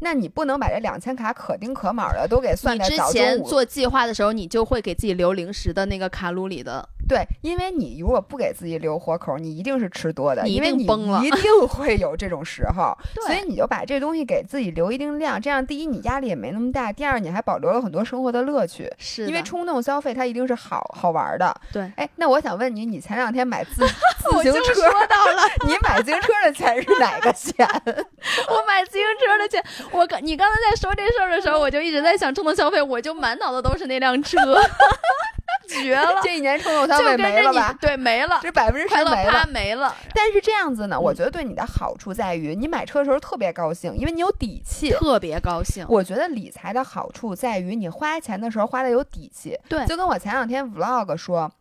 [0.00, 3.12] 那你不能把这两千卡可丁可卯的都给算在早中午。
[3.12, 12.96] 前做计划的时候，你就会给自己留零食的那个卡路里的，对，因为你如果不给自己留活口，你一定是吃多的，因为你定崩了一定 会有这种时候。
[13.26, 18.92] 所以你就把这东西给自己留一定量，这样第一你压力也没那么大，第二你还保留了很多生活的乐趣。
[18.98, 21.54] 是因为冲动消费它一定是好好玩的。
[21.72, 21.90] 对。
[21.96, 23.86] 哎，那我想问你，你前两天买自
[24.20, 27.66] 自行车，说到了，你买自行车的钱是哪个钱？
[28.48, 34.38] 我买自行车的钱，我刚你刚才在说这事儿的时候，我就一直在想冲动消费，我就满脑子都是那辆车，
[35.82, 37.76] 绝了，这一年冲动消就费没了吧？
[37.80, 39.46] 对没了，这百分之十没了。
[39.52, 44.90] 没了，但是这样子呢，我觉得对你的好处在于，你买车的时候特别高兴，因为你有底气。
[44.90, 45.86] 特别高兴。
[45.88, 49.58] 我觉得理财的好处在于，你花钱的时候花的有底气。
[49.68, 51.52] 对就跟我前两天 vlog 说，嗯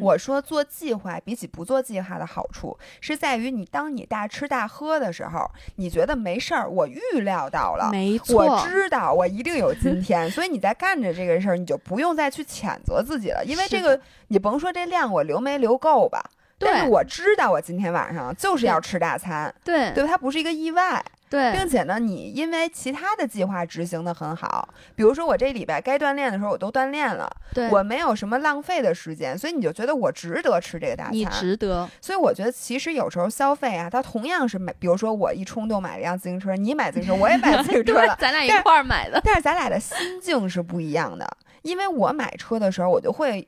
[0.00, 7.90] 我说做计划比起不做计划的好处，是在于你当你大吃大喝的时候，你觉得没事儿，我预料到了。
[7.92, 16.90] 没错我，知道我一定有今 天，所以你在干着这个事儿，你就不用再去谴责自己了，因为这个你甭说这量我留没留够吧，但是对。
[16.90, 19.92] 我知道我今天晚上就是要吃大餐，对。
[19.92, 20.10] 对吧？
[20.10, 21.52] 它不是一个意外，对。
[21.52, 31.32] 并且呢，你因为其他的计划执行的很好，比如说我这礼拜该锻炼的时候我都锻炼了，对，我没有什么浪费的时间，所以你就觉得我值得吃这个大你餐。
[31.34, 41.28] 值得，所以我觉得其实有时候消费啊，它同样是买，比如说我一冲动买了一辆自行车，你买自行车，我也买自行车了，， 咱俩一块儿买的，但是咱俩的心境是不一样的，
[41.62, 43.46] 因为我买车的时候，我就会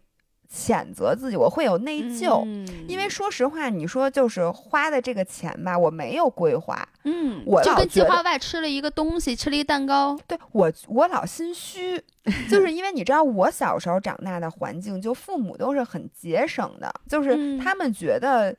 [0.53, 2.43] 谴责自己，我会有内疚。
[2.45, 12.03] 嗯因为说实话，你说就是花的这个钱吧，我没有规划，嗯，我就跟计划外吃了一个东西，吃了一蛋糕，对我我老心虚，
[12.49, 18.57] 就是因为你知道我小时候长大的环境，就父母都是很节省的，就是嗯他们觉得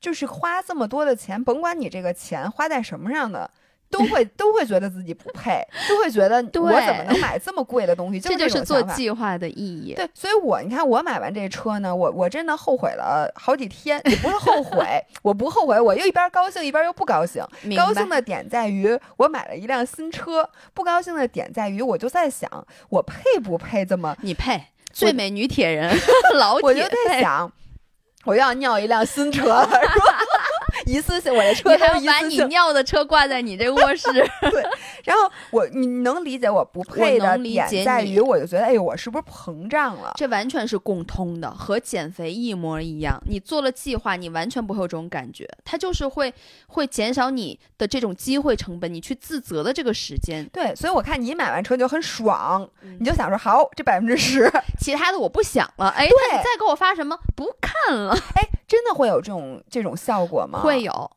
[0.00, 3.50] 就是花这么多的钱，甭管你这个钱花在什么上的。
[3.92, 8.18] 都会都会觉得自己不配，都会觉得我怎么能买这么贵的东西？
[8.20, 9.94] 这是就是做计划的意义。
[9.94, 17.44] 对，所以我你看，我买完这车呢，我我真的后悔了好几天，也不是后悔，我不后悔，我又一边高兴一边又不高兴。
[17.76, 22.48] 高兴的点在于我买了一辆新车，不高兴的点在于我就在想，
[22.88, 24.16] 我配不配这么？
[24.22, 25.94] 你配最美女铁人，
[26.34, 26.80] 老我就。
[27.06, 27.50] 在想，
[28.24, 30.18] 我要尿一辆新车了，是吧？
[30.86, 32.48] 一次性，我的车你还都要把你是一次性。
[32.48, 34.12] 尿的车挂在你这卧室，
[34.50, 34.62] 对
[35.04, 40.12] 然后我你能理解我不配的能理解点在于，我就觉得，哎呦，我是不是膨胀了？
[40.16, 43.20] 这完全是共通的，和减肥一模一样。
[43.26, 46.32] 你做了计划，你完全不会有这种感觉，它就是会
[46.66, 50.44] 会减少你的这种机会成本，你去自责的这个时间。
[50.52, 57.18] 对，所以我看你买完车就很爽，嗯你就想说，好，这百分之十，其他的我不想了，哎，对那你再给我发什么？
[57.34, 60.60] 不看了，哎，真的会有这种这种效果吗？
[60.60, 61.10] 会有，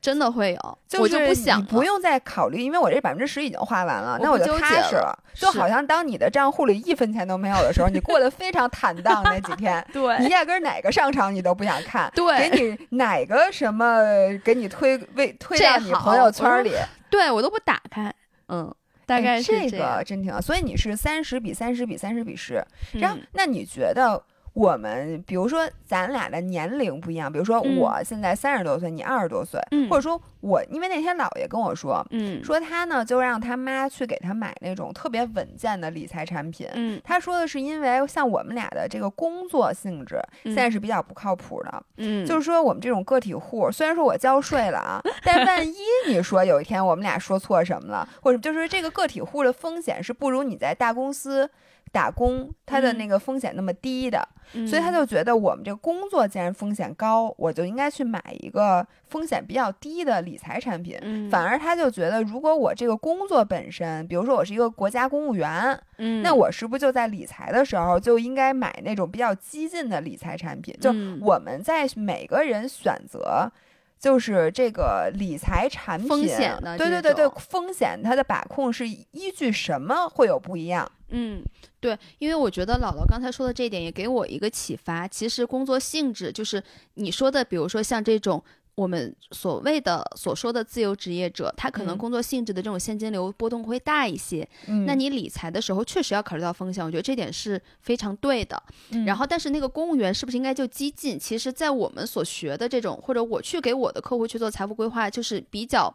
[0.00, 9.86] 真的会有，就我就是不想你不用再考虑，因为我这百分之十已经花完了，我那我就踏实了就好像当你的账户里一分钱都没有的时候，你过得非常坦荡那几天。
[9.94, 14.02] 对你压根儿哪个商场你都不想看， 对给你哪个什么
[14.44, 16.72] 给你推为推到你朋友圈里，
[17.08, 18.12] 对我都不打开，
[18.48, 18.74] 嗯，
[19.06, 20.02] 大哎概是这样个。
[20.02, 20.40] 真挺好。
[20.40, 22.60] 所以你是三十比三十比三十比十，
[22.94, 24.20] 然后嗯那你觉得？
[24.56, 36.66] 我们比如说，咱俩的年龄不一样，比如说嗯我现在三十多岁，你二十多岁，嗯或者说我，因为那天姥爷跟我说，嗯说他呢就让他妈去给他买那种特别稳健的理财产品。
[36.72, 41.82] 嗯他说的是因为像我们俩的这个工作性质，嗯现在是比较不靠谱的。
[41.98, 45.74] 嗯，就是说我们这种个体户，虽然说我交税了啊， 但万一
[46.08, 51.50] 你说有一天我们俩说错什么了，或者就是这个个体户的风险是不如你在大公司
[51.96, 60.98] 打工他的嗯那个风险那么低的，嗯所以他就觉得我们这个工作既然风险高，我就应该去买一个风险比较低的理财产品。
[61.00, 70.76] 嗯反而他就觉得，如果我这个工作本身，比如说我是一个国家公务员，嗯那我是不是就在理财的时候就应该买那种比较激进的理财产品？
[70.78, 73.50] 就嗯我们在每个人选择。
[73.98, 80.90] 就是这个理财产品，风险的对对对对，风险它的把控是依据什么会有不一样？
[81.08, 81.42] 嗯，
[81.80, 85.06] 对，因为我觉得姥姥刚才说的这一点也给我一个启发。
[85.06, 86.62] 其实工作性质就是
[86.94, 88.42] 你说的，比如说像这种
[88.76, 94.46] 我们所谓的所说的自由职业者，他可能嗯工作性质的这种现金流波动会大一些。
[94.68, 98.62] 嗯那你理财的时候确实要考虑到风险，我觉得这点是非常对的。
[98.90, 101.18] 嗯然后，但是那个公务员是不是应该就激进？
[101.18, 105.92] 其实，在我们所学的这种，或者我去给我的客户去做财富规划，就是比较，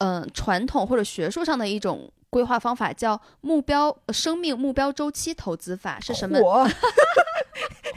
[0.00, 6.38] 嗯、传统或者学术上的一种规划方法，叫目标呃生命目标周期投资法，是什么？
[6.42, 6.66] 我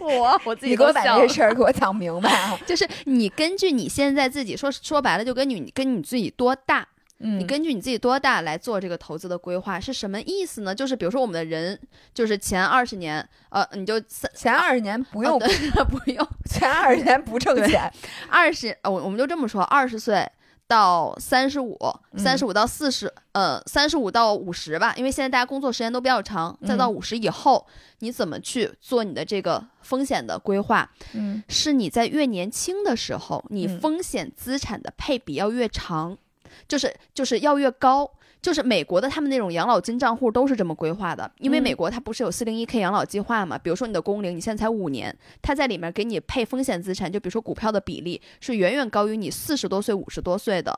[0.02, 2.60] 我我自你给我把这事儿给我讲明白啊！
[2.66, 6.86] 就是你根据你现在自己说说白了，就跟你你跟你自己多大，
[7.20, 10.76] 嗯你根据你自己多大来做这个投资的规划是什么意思呢？
[10.76, 11.80] 就是比如说我们的人，
[12.14, 15.40] 就是前二十年，呃，你就三前二十年不用，哦
[15.88, 17.90] 不用前二十年不挣钱，
[18.30, 20.28] 二十，呃，我我们就这么说，二十岁
[20.74, 21.78] 到三十五，
[22.18, 27.64] 三十五到四十、呃，三十五到五十吧，因为现在大家工作时间都比较长，再到嗯五十以后，
[28.00, 30.90] 你怎么去做你的这个风险的规划？
[31.14, 36.18] 嗯是你在越年轻的时候，你嗯风险资产的配比要越长，
[36.68, 38.10] 就是就是要越高。
[38.44, 43.58] 就是美国的他们那种养老金账户都是这么规划的，因为嗯美国它不是有四零一 k 养老计划嘛？
[43.58, 50.78] 比如说你的工龄，你现在才五年，它在里面给你配风险资产，就比如说股票的比例是远远高于你四十多岁、五十多岁的。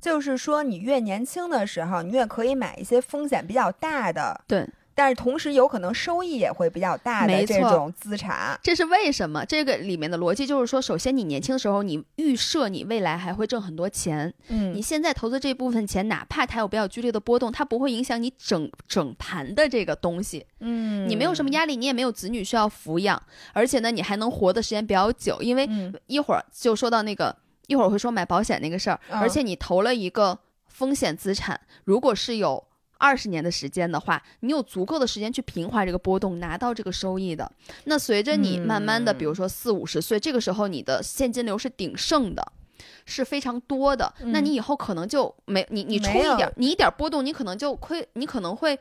[0.00, 4.64] 就是说你越年轻的时候，你越可以买一些风险比较大的对
[4.94, 8.58] 但是同时有可能收益也会比较大的这种资产。
[8.62, 9.44] 这是为什么？
[9.44, 20.46] 这个里面的逻辑就是说，首先你年轻的时候，你预设你未来还会挣很多钱，嗯你现在投资这部分钱，哪怕它有比较剧烈的波动，它不会影响你整整盘的这个东西。
[20.60, 23.20] 嗯，你没有什么压力，你也没有子女需要抚养，
[23.52, 25.40] 而且呢，你还能活的时间比较久。
[25.40, 27.34] 因为嗯一会儿就说到那个，
[27.66, 30.38] 一会儿会说买保险那个事儿，嗯而且你投了一个
[30.68, 32.62] 风险资产，如果是有。
[33.02, 37.50] 二十年的时间的话，你有足够的时间去平滑这个波动，拿到这个收益的。
[37.86, 42.52] 那随着你慢慢的，嗯比如说四五十岁，这个时候你的现金流是鼎盛的，
[43.04, 44.14] 是非常多的。
[44.26, 48.78] 那嗯你以后可能就没你你出一点儿，你一点儿波动，你可能就亏，你可能会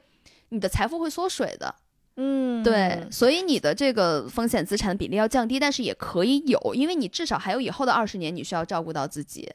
[0.50, 1.74] 你的财富会缩水的。
[2.18, 9.50] 嗯，对，所以你的这个风险资产比例要降低，但是也可以有，因为你至少还有以后的二十年，你需要照顾到自己。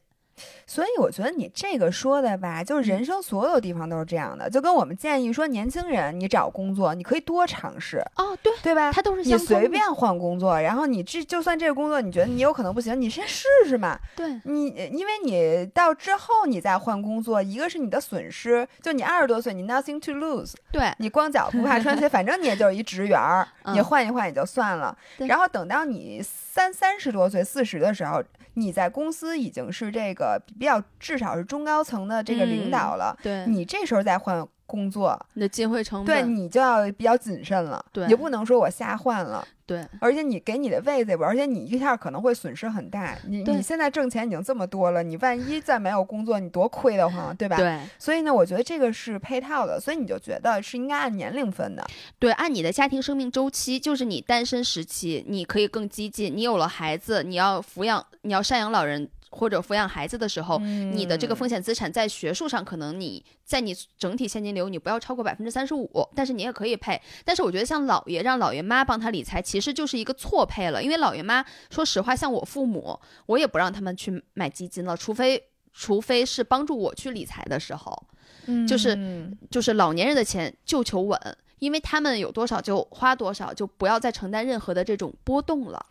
[0.66, 8.92] 所以我觉得你这个说的吧，就是人生所有地方都是这样的，就跟我们建议说，年轻人你找工作，你可以多尝试，哦，对，对吧？
[8.92, 13.98] 它都是你随便换工作，然后你这就算这个工作你觉得你有可能不行，你先试试嘛。
[14.14, 24.96] 对你因为你到之后你再换工作，一个是你的损失，就你二十多岁你 nothing to lose，对你光脚不怕穿鞋， 反正你也就是一职员儿，嗯你换一换也就算了。
[25.18, 28.22] 然后等到你三三十多岁、四十的时候，
[28.56, 39.46] 你在公司已经是这个比较至少是中高层的这个领导了，对，你这时候再换工作，你的机会成对，你就要比较谨慎了，对你不能说我瞎换了。
[39.66, 43.18] 对而且你给你的位子也不，而且你一下可能会损失很大。
[43.26, 47.56] 你你现在挣钱已经这么多了，你万一再没有工作，你多亏得慌，对吧？
[47.56, 51.84] 对所以呢，我觉得这个是配套的，所以你就觉得是应该按年龄分的。
[52.18, 67.00] 对，按你的家庭生命周期，就是你单身时期，你可以更激进；你有了孩子，你要抚养，你要赡养老人或者抚养孩子的时候，你的这个风险资产在学术上可能你在你整体现金流你不要超过百分之三十五，但是你也可以配。
[67.24, 78.06] 但是我觉得像姥爷让姥爷妈帮他理财，其实就是一个错配了，因为姥爷妈说实话，像我父母，我也不让他们去买基金了，除非除非是帮助我去理财的时候，
[78.46, 81.18] 嗯就是嗯就是老年人的钱就求稳。
[81.58, 85.86] 因为他们有多少就花多少，就不要再承担任何的这种波动了。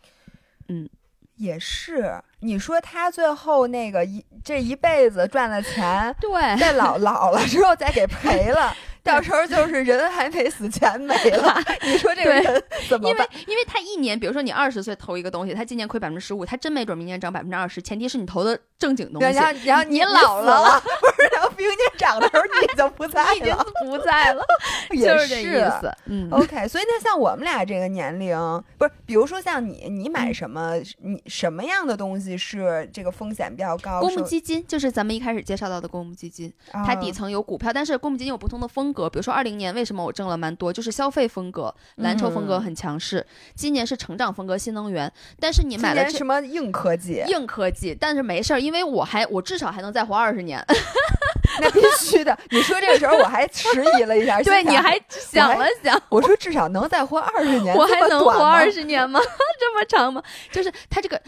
[1.36, 2.20] 也是。
[2.40, 8.72] 你说他最后那个一这一辈子赚的钱，对，在老 老了之后再给赔了，
[9.02, 11.58] 到时候就是人还没死，钱没了。
[11.82, 13.28] 你说这个人怎么因为办？
[13.46, 19.34] 因为他一年，比如说你二十岁投一个东西，他今年亏百分之十五，他真没准明年涨百分之二十，前提是你投的正经东西。
[19.34, 21.15] 然后然后你你老了了，不是？
[21.32, 24.44] 然后明年涨的时候你已经不在已经了，不在了，
[24.90, 25.92] 也就是这意思。
[26.06, 28.36] 嗯，OK，所以那像我们俩这个年龄，
[28.78, 34.00] 不是，比如说像你，你买什么，你什么样的东西是这个风险比较高？
[34.00, 39.08] 公募基金就是咱们一开始介绍到的公募基金，它底啊层有股票，但是公募基金有不同的风格。
[39.08, 43.24] 比如说二零年为什么我挣了蛮多，就是消费风格，蓝筹风格嗯很强势。
[43.54, 45.12] 今年是成长风格，新能源。
[45.38, 47.22] 但是你买了什么硬科技？
[47.28, 50.64] 硬科技，但是没事儿，因为我还我至少还能再活二十年。
[51.60, 52.36] 那必须的。
[52.50, 59.20] 你说这个时候我还迟疑了一下，对，你还想了想，我说至少能再活二十年，我还能活二十年吗？
[59.58, 60.22] 这么长吗？
[60.50, 61.20] 就是它这个。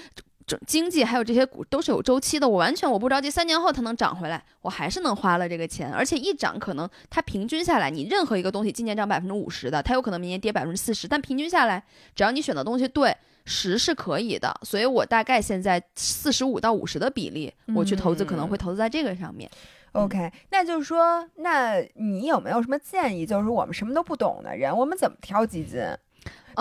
[0.48, 11.84] 这经济还有这些股都是有周期的，我完全我不着急，三年后它能涨回来，我还是能花了这个钱，而且一涨可能它平均下来，你任何一个东西今年涨百分之五十的，它有可能明年跌百分之四十，但平均下来，
[12.16, 13.14] 只要你选的东西对，
[13.48, 19.50] 十是可以的，所以我大概现在四十五到五十的比例，我去投资可能会投资在这个上面。
[19.92, 23.24] OK，那就是说，那你有没有什么建议？
[23.24, 25.80] 就是我们什么都不懂的人，我们怎么挑基金？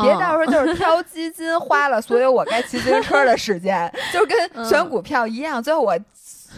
[0.01, 5.61] 别嗯到时候就是挑基金花了所有我该骑自行车的时间，就跟嗯选股票一样。
[5.61, 5.97] 最后我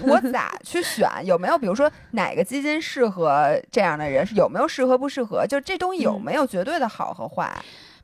[0.04, 1.10] 我咋去选？
[1.24, 4.28] 有没有比如说哪个基金适合这样的人？
[4.36, 5.48] 有没有适合不适合？
[5.48, 7.50] 就这东西有嗯没有绝对的好和坏？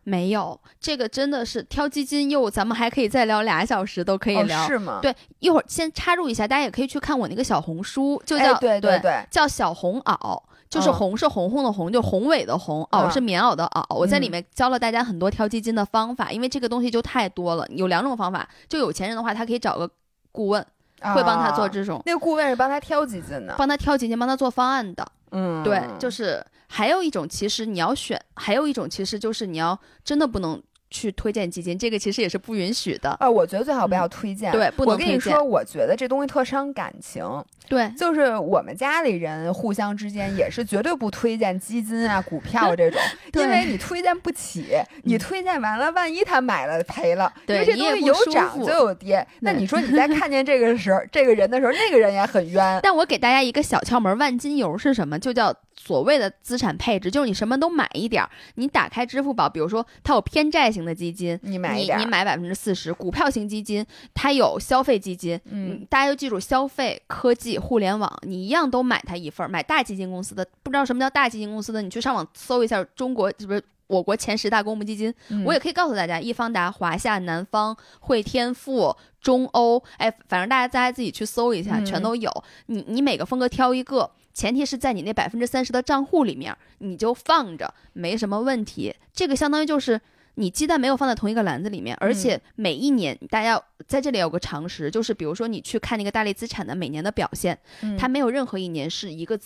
[0.05, 4.67] 没有，这个真的是挑基金又，咱们还可以再聊俩小时，都可以哦聊。
[4.67, 4.99] 是吗？
[5.01, 10.39] 对，一会儿先插入一下，大家也可以去看我那个小红书，就哎叫、对对对，叫小红袄，
[10.69, 13.95] 就是嗯红是红红的红，就宏伟的宏，袄嗯是棉袄的袄。
[13.95, 18.47] 我在里嗯面教了大家很多挑基金的方法，因为这个东西就太多了，有两种方法。
[18.69, 19.89] 就有钱人的话，他可以找个
[20.31, 20.63] 顾问，
[21.01, 25.03] 会帮他做啊这种，那个顾问是帮他挑基金的，帮他挑基金，帮他做方案的。
[25.31, 33.15] 嗯，对，就是还有一种，其实你要选，还有一种其实就是你要真的不能去推荐基金，这个其实也是不允许的。
[33.19, 34.51] 啊，我觉得最好不要推荐。
[34.51, 37.23] 对不我能说，我觉得这东西特伤感情。
[37.67, 43.01] 对，就是我们家里人互相之间也是绝对不推荐基金啊、股票这种，
[43.33, 44.67] 因为你推荐不起，
[45.03, 49.25] 你推荐完了，万一他买了赔了，因对为这东西有涨就有跌。
[49.39, 52.79] 那你说你在 看见这个时候，这个人的时候，那个人也很冤。
[52.83, 55.17] 但我给大家一个小窍门，万金油是什么？
[55.17, 58.29] 就叫所谓的资产配置，就是你什么都买一点儿。
[58.55, 69.49] 你打开支付宝，比如说它有偏债型的基金，你买一点，你你买百分之四十；股票型基金它有消费基金，嗯，大家就记住消费、科技、互联网，你一样都买它一份儿。
[69.49, 82.31] 买大基金公司的，不知道什么叫大基金公司的，你去上网搜一下中国是不是我国前十大公募基金，嗯我也可以告诉大家，易方达、华夏、南方、汇添富、中欧，哎，反正大家大家自己去搜一下，嗯全都有。
[82.65, 88.93] 你你每个风格挑一个，前提是在你那百分之三十的账户里面，你就放着，没什么问题。
[89.13, 90.01] 这个相当于就是。
[90.35, 99.39] 你鸡蛋没有放在同一个篮子里面，而且每一年大家在这里有个常识，就是比如说你去看那个大类资产的每年的表现，嗯它没有任何一年是一个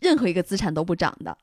[0.00, 1.36] 任何一个资产都不涨的。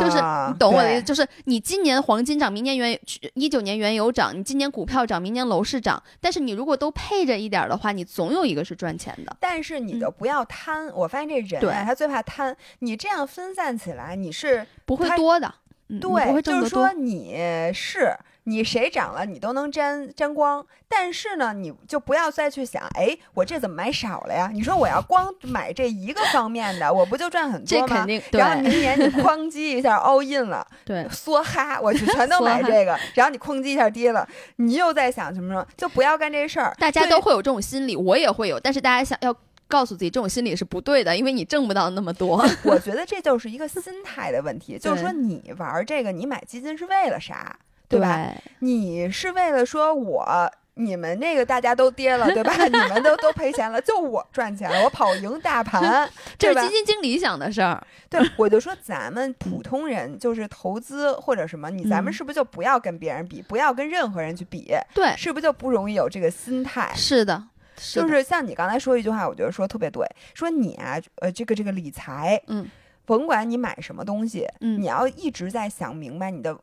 [0.00, 2.98] 就是啊你懂我的意思，就是你今年黄金涨，明年原
[3.34, 9.36] 一九年原油涨，你今年股票涨，明年楼市涨，但是你如果都配着一点儿的话，你总有一个是赚钱的。
[9.38, 12.56] 但是你就不要贪，我发现这人对啊，他最怕贪。
[12.80, 15.54] 你这样分散起来，你是不会多的，
[15.88, 16.92] 嗯，对，就是说。
[16.92, 17.36] 你
[17.72, 18.14] 是
[18.44, 20.66] 你谁涨了，你都能沾沾光。
[20.88, 24.50] 但是呢，你就不要再去想，哎，我这怎么买少了呀？
[24.52, 28.06] 你说我要光买这一个方面的，我不就赚很多吗这肯？
[28.06, 34.26] 定然后明年你哐叽一下 all in 了， 对梭哈，我去全都买这个，然后你哐叽一下跌了，
[34.56, 35.66] 你又在想什么呢？
[35.76, 36.74] 就不要干这事儿。
[36.78, 39.34] 大家都会有这种心理，我也会有，但是大家想要
[39.68, 42.44] 告诉自己，这种心理是不对的，因为你挣不到那么多。
[42.64, 47.56] 我觉得这就是一个心态的问题， 就是说你玩这个，你买基金是为了啥，
[47.88, 48.34] 对吧？
[48.60, 50.50] 你是为了说我。
[50.80, 52.54] 你们那个大家都跌了，对吧？
[52.66, 56.08] 你们都都赔钱了，就我赚钱了，我跑赢大盘，
[56.38, 56.72] 这是基？
[56.72, 57.84] 金经理想的事儿。
[58.08, 66.92] 对，我就说咱们普通人就是投资或者什么，你咱们嗯是不是就不要跟别人比，不要跟任何人去比，对，是不是就不容易有这个心态？
[66.94, 67.42] 是的
[67.78, 72.66] 就是像你刚才说一句话，我觉得说特别对，说你啊，呃，这个这个理财，嗯
[73.04, 76.58] 甭管你买什么东西，嗯你要一直在想明白你的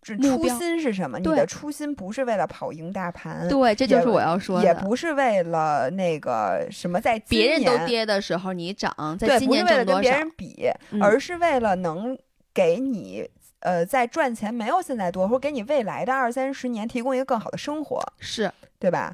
[0.00, 1.18] 这初心是什么。
[1.18, 4.64] 你的初心不是为了跑赢大盘，对，这就是我要说的。
[4.64, 10.18] 也不是为了那个什么在别人都跌的时候你涨，在对，今不是为了跟别年挣多少？
[10.18, 12.16] 人比，嗯而是为了能
[12.54, 13.28] 给你。
[13.60, 18.48] 呃，在赚钱没有现在多，或者给你未来的二三十年提供一个更好的生活，是
[18.78, 19.12] 对吧？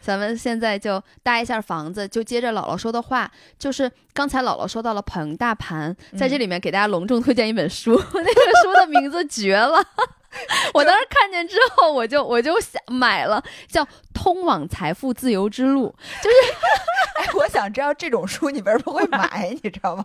[0.00, 9.82] 咱们现在就搭一下房子，就接着姥姥说的话，就是刚才姥姥说到了捧大盘，在这里面给大家隆重推荐一本书， 那个书的名字绝了。
[10.72, 16.36] 我当时看见之后，我就我就想买了，叫《通往财富自由之路》，就是
[17.20, 20.04] 哎，我想知道这种书你为什么会买， 你知道吗？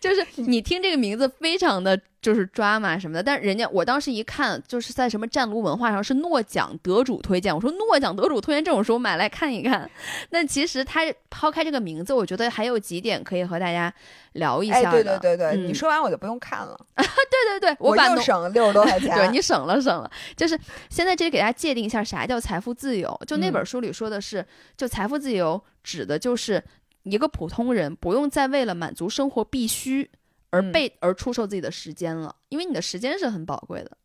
[0.00, 9.88] 就是你听这个名字非常的就是抓马什么的，但人家我当时一看，就是在什么湛卢文化上是诺奖得主推荐，我说诺奖得主推荐这种书买来看一看。
[10.30, 13.92] 那其实他抛开这个名字，我觉得还有几点可以和大家
[14.32, 15.02] 聊一哎，下的。
[15.02, 19.16] 对对对对，嗯你说完我就不用看了， 对对对，我把农又省六十多块钱。
[19.16, 23.18] 对你省了省了，就是现在这里给大家界定一下啥叫财富自由。
[23.30, 24.44] 就那嗯本书里说的是，
[24.76, 26.62] 就财富自由指的就是
[27.04, 30.10] 一个普通人不用再为了满足生活必须
[30.50, 33.96] 而嗯被、而出售自己的时间了，因为你的时间是很宝贵的，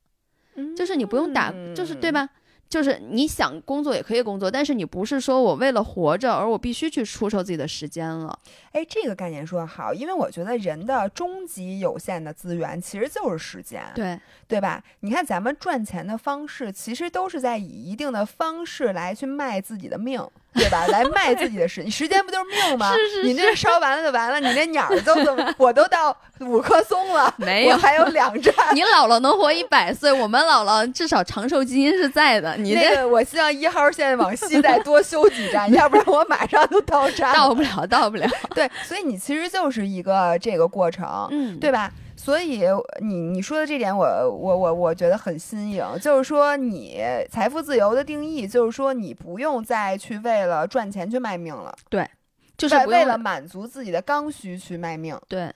[0.53, 2.11] 嗯就是你不用打，就是对？
[2.11, 2.30] 吧？
[2.68, 8.38] 就是你想工作也可以工作，但是你不是说我为了活着而我必须去出售自己的时间了。
[8.72, 14.84] 哎，这个概念说的好，因为我觉得人的终极有限的资源其实就是时间，对，对吧？
[15.01, 20.22] 你看咱们赚钱的方式，其实都是在以一定的方式来去卖自己的命，
[20.56, 20.86] 对吧？
[20.89, 22.91] 来卖自己的时，你时间不就是命吗？
[22.95, 25.53] 是是你这烧完了就完了，你那鸟儿都怎么？
[25.58, 28.53] 我都到五棵松了，没有我还有两站。
[28.74, 32.56] 你姥姥能活一百岁，我们姥姥至少长寿基因是在的。
[32.58, 37.34] 你这那个，我希望一号线往西再多修几站，要不然我马上就到站。
[37.34, 38.28] 到不了，到不了。
[38.53, 41.91] 对，所以你其实就是一个这个过程，嗯，对吧？
[42.26, 42.63] 所以
[43.01, 46.99] 你你说的这点我，我我我觉得很新颖，就是说你
[47.30, 52.09] 财富自由的定义，就是说你不用再去为了赚钱去卖命了，对
[52.57, 55.15] 就是为了满足自己的刚需去卖命。
[55.28, 55.53] 对。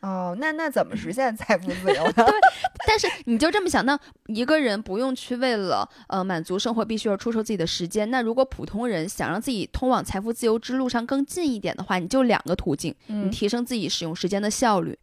[0.00, 2.26] 哦，那那怎么实现财富自由呢？
[2.86, 8.10] 但是你就这么想，那一个人不用去为了呃满足生活必须而出售自己的时间。
[8.10, 14.98] 那如果普通人想让自己通往财富自由之路上更近一点的话，你就两个途径，你嗯提升自己使用时间的效率。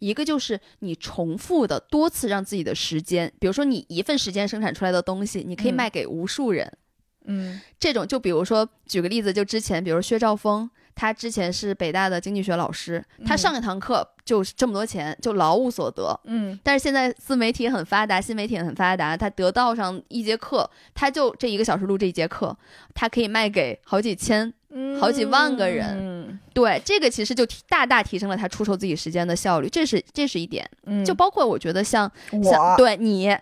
[0.00, 6.70] 一个就是你重复的多次让自己的时间，比如说你一份时间生产出来的东西，你可以嗯卖给无数人。
[7.26, 16.18] 嗯这种就比如说举个例子，就之前比如薛兆丰，他之前是北大的经济学老师，他嗯上一堂课就这么多钱，就劳务所得。
[16.24, 22.56] 嗯但是现在自媒体很发达，新媒体很发达，他得到上一节课，他就这一个小时录这一节课，
[22.94, 24.52] 他可以卖给好几千。
[24.76, 30.68] 嗯，好几万个人嗯，对，这个其实就提大大提升了他出售自己时间的效率，这是这是一点。
[30.86, 32.10] 嗯，就包括我觉得像
[32.42, 33.32] 像我对你，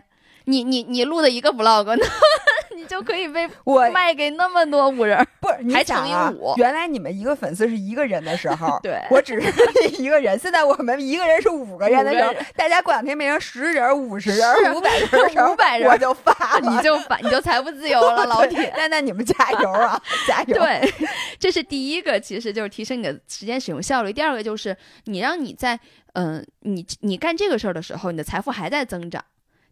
[0.45, 1.97] 你你你录的一个 vlog，那
[2.77, 5.27] 你就可以被我卖给那么多五人儿。
[5.41, 9.53] 不是你还乘以想啊五，原来你们一个粉丝是一个人的时候， 对我只是
[9.99, 18.73] 一个人，现在我们一个人是五个人的时候大家过两天变成十人、五十人、是五百人的时候，500人我就发了， 你就发你就财富自由了，老铁。
[18.77, 20.93] 那那你们加油啊，加油！，对，
[21.39, 24.13] 这是第一个，其实就是提升你的时间使用效率。
[24.13, 25.79] 第二个就是你让你在
[26.15, 29.25] 嗯、你你干这个事儿的时候，你的财富还在增长，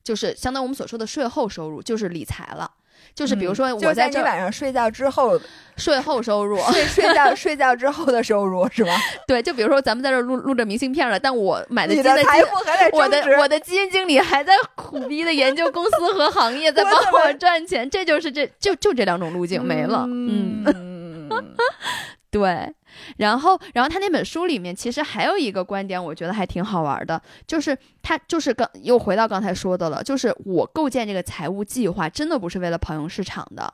[0.02, 2.70] 就是相当于我们所说的税后收入，就是理财了。
[3.14, 5.38] 就是比如说我在这晚上睡觉之后，
[5.76, 8.92] 睡后收入，睡睡觉 睡觉之后的收入是吧？
[9.26, 20.64] 对，就比如说咱们在这录录着明信片了，但我买的基金的财富还在我的我的基金经理还在苦逼的研究公司和行业， 在帮我赚钱，这就是这就就这两种路径没了，嗯，
[21.30, 21.54] 嗯，
[22.30, 22.74] 对。
[23.16, 33.72] 然后，然后他那本书里面其实还有一个观点，我觉得还挺好玩的，就是他就是刚又回到刚才说的了，就是我构建这个财务计划真的不是为了跑赢市场的。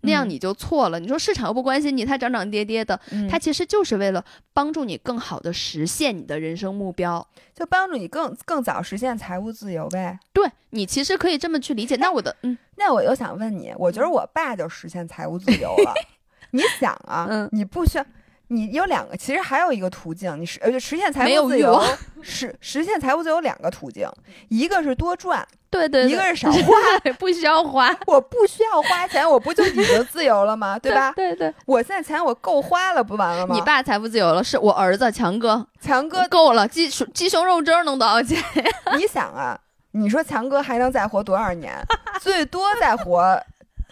[0.00, 0.98] 那样嗯你就错了。
[0.98, 4.24] 你说市场又不关心你，它涨涨跌跌的，嗯它其实就是为了
[4.54, 7.24] 帮助你更好的实现你的人生目标。
[7.54, 10.18] 就帮助你更更早实现财务自由呗。
[10.32, 11.94] 对你其实可以这么去理解。
[11.96, 15.94] 那我的嗯，那我又想问你，我觉得我爸就实现财务自由了。
[16.52, 18.06] 你想啊，嗯你不需要，
[18.48, 21.82] 你有两个，其实还有一个途径，你实呃就实现财没有务自由
[22.22, 24.08] 实实现财务自由有两个途径，
[24.48, 26.74] 一个是多赚，对对对，一个是少花。
[27.18, 30.78] 不需要花，我不需要花钱，我不就已经自由了吗？
[30.80, 31.12] 对吧？
[31.16, 33.54] 对对，我现在钱我够花了，不完了吗？
[33.54, 38.42] 你爸财富自由了，是我儿子强哥强哥，够了，鸡熊鸡胸肉汁能多少钱？
[38.96, 39.58] 你想啊，
[39.92, 41.74] 你说强哥还能再活多少年？
[42.20, 43.40] 最多再活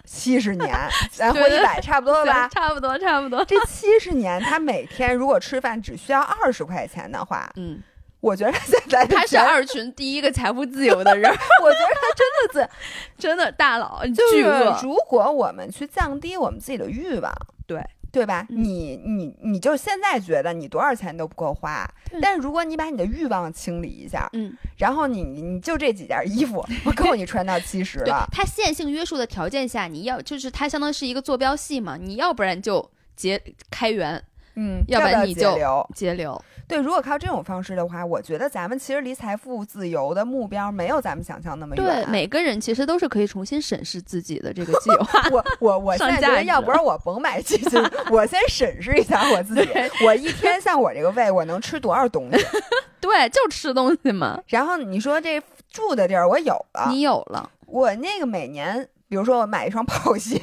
[0.04, 0.76] 七十年，
[1.10, 2.48] 咱活对一百差不多吧？
[2.52, 3.44] 差不多差不多。
[3.44, 7.82] 这七十年，他每天如果吃饭只需要二十块钱的话，嗯，
[8.20, 12.68] 我觉得他现在他是二群第一个财富自由的人，我觉得他真的是
[13.18, 14.78] 真的大佬就是巨鳄。
[14.82, 17.32] 如果我们去降低我们自己的欲望，
[17.66, 17.82] 对
[18.14, 18.46] 对吧？
[18.48, 28.24] 嗯你你你就现在觉得你多少钱都不够花，对但是如果你把你的欲望清理一下，嗯，然后你你就这几件衣服，不够你穿到七十对了，。
[28.30, 34.22] 它线性约束的条件下，你要就是它相当于是一个坐标系嘛，你要不然就节开源
[34.56, 35.90] 嗯，要不然要你就节流。
[35.94, 36.44] 节流。
[36.66, 41.84] 对，如果靠这种方式的话，我觉得咱们其实离财富自由的目标没有咱们想象那么远。
[41.84, 45.28] 对，每个人其实都是可以重新审视自己的这个计 划。
[45.30, 49.68] 我我我现上在觉得，要不然我甭买基金，我先审视一下我自己，
[50.06, 52.42] 我一天像我这个胃，我能吃多少东西？
[52.98, 55.38] 对，就吃东西嘛，然后你说这
[55.70, 60.40] 住的地儿我有了，你有了，我那个每年，比如说我买一双跑鞋，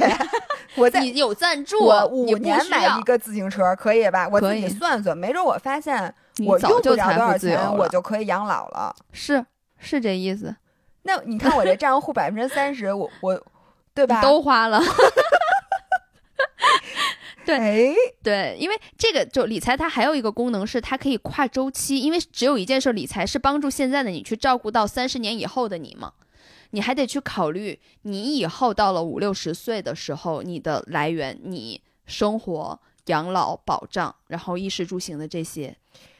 [0.75, 1.77] 我在你有赞助，
[2.09, 4.29] 五年买一个自行车，可以吧？
[4.31, 8.95] 我自己可以算算，没准我发现你我用早就财不了多少钱，我，就可以养老了。
[9.11, 9.45] 是
[9.77, 10.55] 是这意思，
[11.01, 13.43] 那你看我这账户百分之三十，我我
[13.93, 14.21] 对吧？
[14.21, 14.81] 都花了。
[17.43, 17.93] 对哎，
[18.23, 26.13] 对，因为这个就理财，它还有一个功能是它可以跨周期，因为只有一件事，理财是帮助现在的你去照顾到三十年以后的你嘛。
[26.71, 35.75] 你还得去考虑，你以后到了五六十岁的时候，你的来源、你生活、养老保障，然后衣食住行的这些。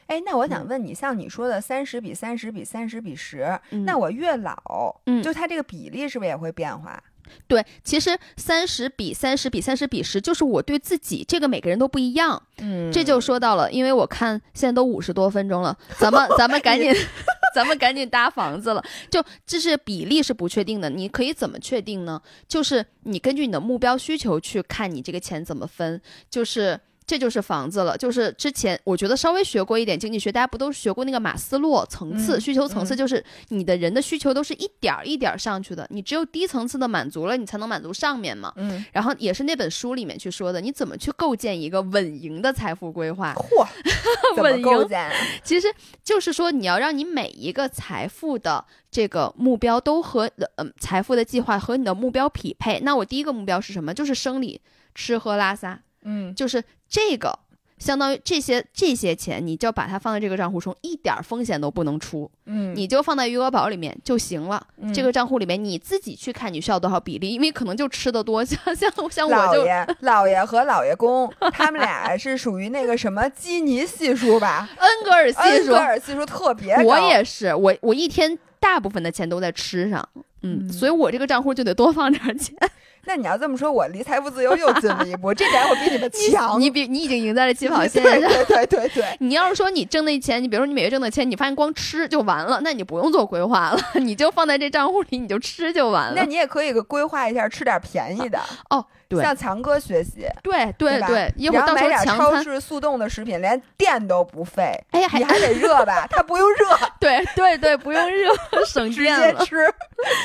[0.06, 7.02] 哎，那我想嗯问你，像你说的三十比三十比三十比十，嗯那我越老，嗯就它这个比例是不是也会变化？
[7.46, 12.42] 对，其实三十比三十比三十比十，就是我对自己这个每个人都不一样。
[12.58, 16.92] 嗯这就说到了，因为我看现在都五十多分钟了，咱们 咱们赶紧，
[17.54, 18.82] 咱们赶紧搭房子了。
[19.10, 22.20] 就这是比例是不确定的，你可以怎么确定呢？
[22.46, 26.80] 就是你根据你的目标需求去看你这个钱怎么分，就是。
[27.06, 38.52] 这就是房子了，就是之前我觉得稍微学过一点经济学，大家不都学过那个马斯洛层次、嗯需求层次，嗯就是你的人的需求都是一点儿一点儿上去的，你只有低层次的满足了，你才能满足上面嘛。
[38.56, 43.34] 嗯，然后也是那本书里面去说的，你怎么去构建一个稳赢的财富规划？
[43.38, 45.12] 嚯，稳赢构建啊？
[45.42, 45.66] 其实
[46.02, 52.80] 就是说，你要让你每一个财富的这个目标都和嗯财富的计划和你的目标匹配。
[52.80, 53.92] 那我第一个目标是什么？
[53.92, 54.60] 就是生理
[54.94, 56.62] 吃喝拉撒，嗯，就是
[56.92, 57.40] 这个。
[57.78, 64.64] 相当于这些这些钱，你就把它放在这个账户中，一点儿风险都不能出，嗯，你就放在余额宝里面就行了。
[64.76, 74.68] 嗯这个账户里面你自己去看你需要多少比例，因为可能就吃的多，像像像我就老爷、老爷和老爷公，他们俩是属于那个什么基尼系数吧？
[74.78, 76.84] 恩格尔系数恩格，尔系数特别高。
[76.84, 80.08] 我也是，我我一天大部分的钱都在吃上，
[80.42, 82.56] 嗯，嗯所以我这个账户就得多放点儿钱。
[83.04, 86.60] 那你要这么说，我离财富自由又近了一步，这点我比你们强。
[86.60, 88.30] 你比你已经赢在了起跑 线上。
[88.30, 96.14] 对对对对，你要是说你挣那钱，你比如说你每月挣的钱，你发现光吃就完了，那你不用做规划了， 你就放在这账户里，你就吃就完了。
[96.16, 98.40] 那你也可以规划一下，吃点便宜的，
[98.70, 106.06] 哦，对向强哥学习，对对吧对，一会儿到时然后买点候强餐，超市速冻的食品，连电都不费，哎呀，还你还得 热吧？
[106.08, 106.66] 它不用热，
[107.00, 108.32] 对对对，不用热，
[108.64, 109.32] 省直电了。
[109.34, 109.56] 接吃。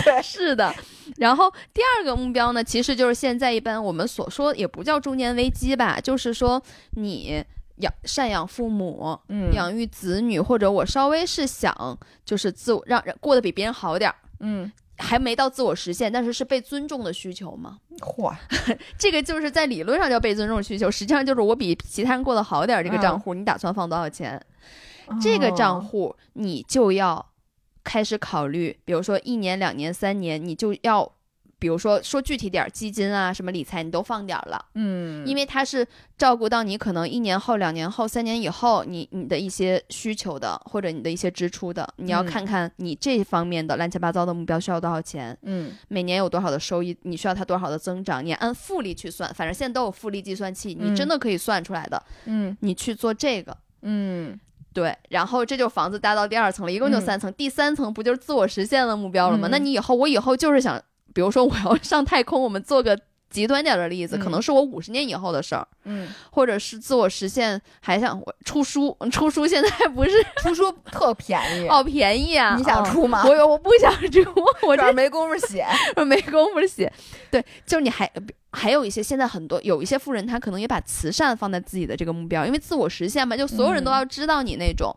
[0.04, 0.74] 对，是的，
[1.18, 6.62] 然后第二个目标呢，其实就是现在一般我们所说也不叫中年危机吧，就是说
[6.92, 7.44] 你
[7.78, 17.80] 养赡养父母、嗯养育子女，或者我稍微是想就是自我让让过得比别人好点儿，嗯，还没到自我实现，但是是被尊重的需求吗。
[18.00, 18.36] 嚯，
[19.00, 22.84] 这个就是在理论上叫被尊重需求，实际上就是我比其他人过得好点儿。
[22.84, 24.40] 这个账户你打算放多少钱？
[25.22, 27.26] 这个账哦户你就要
[27.84, 31.10] 开始考虑，比如说一年、两年、三年，你就要，
[31.60, 35.88] 比如说说具体点儿，基金啊、什么理财你都放点儿了，嗯，因为它是
[36.18, 42.26] 照顾到你可能一年后、两年后、三年以后你你的一些需求的，或者你的一些支出的，你要嗯。
[42.26, 45.72] 看看你这方面的乱七八糟的目标需要多少钱，嗯。
[45.88, 52.56] 每年有多少的收益，你需要它多少的增长，你按复利去算，反正现在都有复利计算器，你真的可以算出来的，嗯。
[52.62, 53.58] 你去做这个。
[53.82, 54.40] 嗯。
[54.74, 57.02] 对，然后这就房子搭到第二层了，一共就嗯。
[57.02, 59.48] 三层，第三层不就是自我实现的目标了吗？
[59.48, 59.52] 嗯。
[59.52, 60.80] 那你以后我以后就是想，
[61.14, 63.00] 比如说我要 上太空，我们做个
[63.30, 72.56] 极端点的例子，可嗯能是我五十年以后的事儿，嗯，或者是自我实现，还想出书，出书现在不是 出书特便宜，好便宜啊？
[72.58, 73.24] 你想哦出吗？
[73.28, 74.24] 我有我不想出，
[74.66, 75.66] 我这没工夫写。
[75.98, 76.92] 我没工夫写。
[77.30, 78.10] 对，就是你还
[78.52, 84.96] 还有一些现在很多有一些富人，他可能也把慈善放在自己的这个目标，因为自我实现嘛，就所有人都嗯要知道你那种。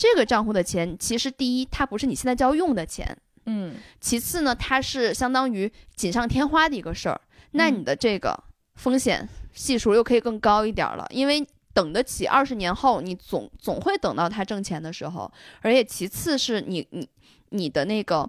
[0.00, 3.04] 这个账户的钱，其实第一，它不是你现在就要用的钱；
[3.48, 7.20] 嗯其次呢，它是相当于锦上添花的一个事儿。
[7.52, 8.38] 那你的这个
[8.74, 15.30] 风险系数又可以更高一点儿了，因为等得起二十年后，你总总会等到它挣钱的时候。
[15.62, 17.08] 而且其次是你你
[17.50, 18.28] 你的那个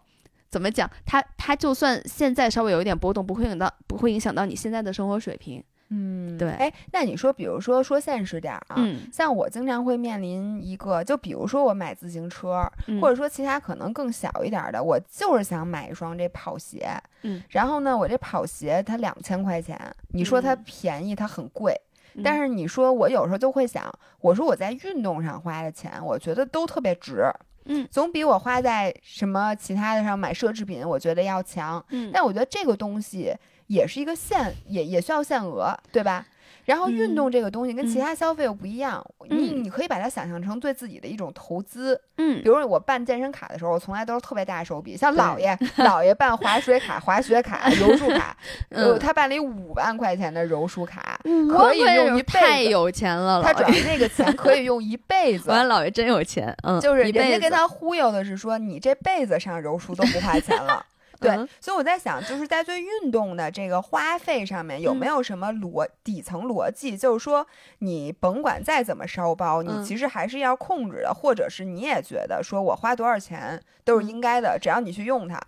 [0.49, 5.63] 怎么讲，它它就算现在稍微有一点波动，不会影响到不会影响到你现在的生活水平。
[5.89, 6.49] 嗯，对。
[6.51, 16.87] 哎，那你说，比如说说现实点儿啊，嗯，像我经常会面临一个，就比如说我买自行车，嗯或者说其他可能更小一点儿的，我就是想买一双这跑鞋，
[17.23, 19.79] 嗯，然后呢，我这跑鞋它两千块钱，
[20.09, 20.63] 你说它嗯。
[20.65, 21.73] 便宜，它很贵，
[22.13, 22.21] 嗯。
[22.23, 27.23] 但是你说我有时候就会想，我说我在运动上花的钱，我觉得都特别值，
[27.65, 27.87] 嗯。
[27.89, 31.83] 总比我花在什么其他的上买奢侈品，我觉得要强。
[31.89, 32.11] 嗯。
[32.13, 33.35] 但我觉得这个东西
[33.69, 36.25] 也是一个限，也也需要限额，对吧？
[36.65, 38.01] 然后运动这个东西跟其嗯。
[38.01, 39.63] 他消费又不一样，你嗯。
[39.63, 41.99] 你可以把它想象成对自己的一种投资。
[42.17, 42.43] 嗯。
[42.43, 45.23] 比如说我办健身卡的时候，我从来都是特别大手笔，像对。
[45.23, 48.35] 姥爷， 姥爷办滑水卡、 滑雪卡、柔术卡，
[48.69, 52.37] 呃，嗯，他办了一五万块钱的柔术卡，五可以用一辈子。
[52.37, 55.49] 太有钱了，他主要那个钱可以用一辈子。
[55.53, 60.85] 完姥爷真有钱，嗯，就是人家跟他忽悠的是说，你这辈子上柔术都不花钱了。
[61.19, 65.09] 对，嗯所以我在想，就是在对运动的这个花费上面，有没嗯。
[65.09, 66.95] 有什么逻底层逻辑？
[66.97, 67.45] 就是说，
[67.79, 69.83] 你甭管再怎么烧包，你嗯。
[69.83, 74.09] 其实还是要控制的，或者是你也觉得说我花多少钱都是嗯。
[74.09, 75.39] 应该的，只要你去用它。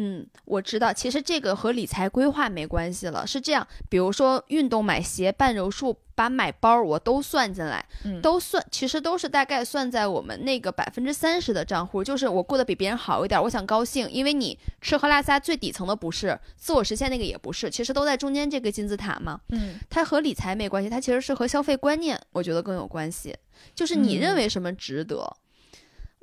[0.00, 3.26] 嗯，我知道，其实这个和理财规划没关系了。
[3.26, 14.08] 是这样，比如说运动买鞋、办柔术、把买包我都算进来，嗯都算，其实都是大概算在我们那个百分之三十的账户，就是我过得比别人好一点，我想高兴。
[14.08, 19.40] 因为你吃喝拉撒最底层的不是自我实现那个也不是，其实都在中间这个金字塔嘛。
[19.48, 23.36] 嗯它和理财没关系，它其实是和消费观念，我觉得更有关系。
[23.74, 25.36] 就是你认嗯为什么值得，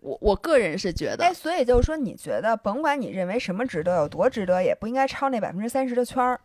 [0.06, 6.40] 我我个人是觉得哎，，所以就是说，你觉得甭管你认为什么值得，有多值得，也不应该超那百分之三十的圈儿。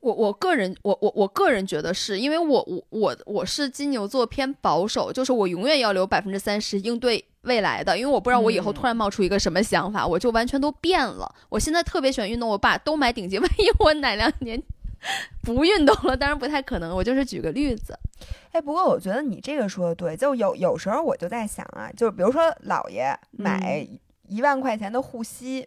[0.00, 11.30] 我我个人，我我我个人觉得是因为我我我我是金牛座偏保守，就是我永远要留百分之三十应对未来的，因为我不知道我以后嗯突然冒出一个什么想法，我就完全都变了。
[11.48, 14.62] 我现在特别喜欢运动，我爸都买顶级，万一我哪两年
[15.42, 16.94] 不运动了，当然不太可能。
[16.94, 17.98] 我就是举个例子，
[18.52, 23.86] 哎，不过我觉得你这个说的对，就有有时候我就在想啊，就比如说姥爷买
[24.26, 25.66] 一万块钱的护膝，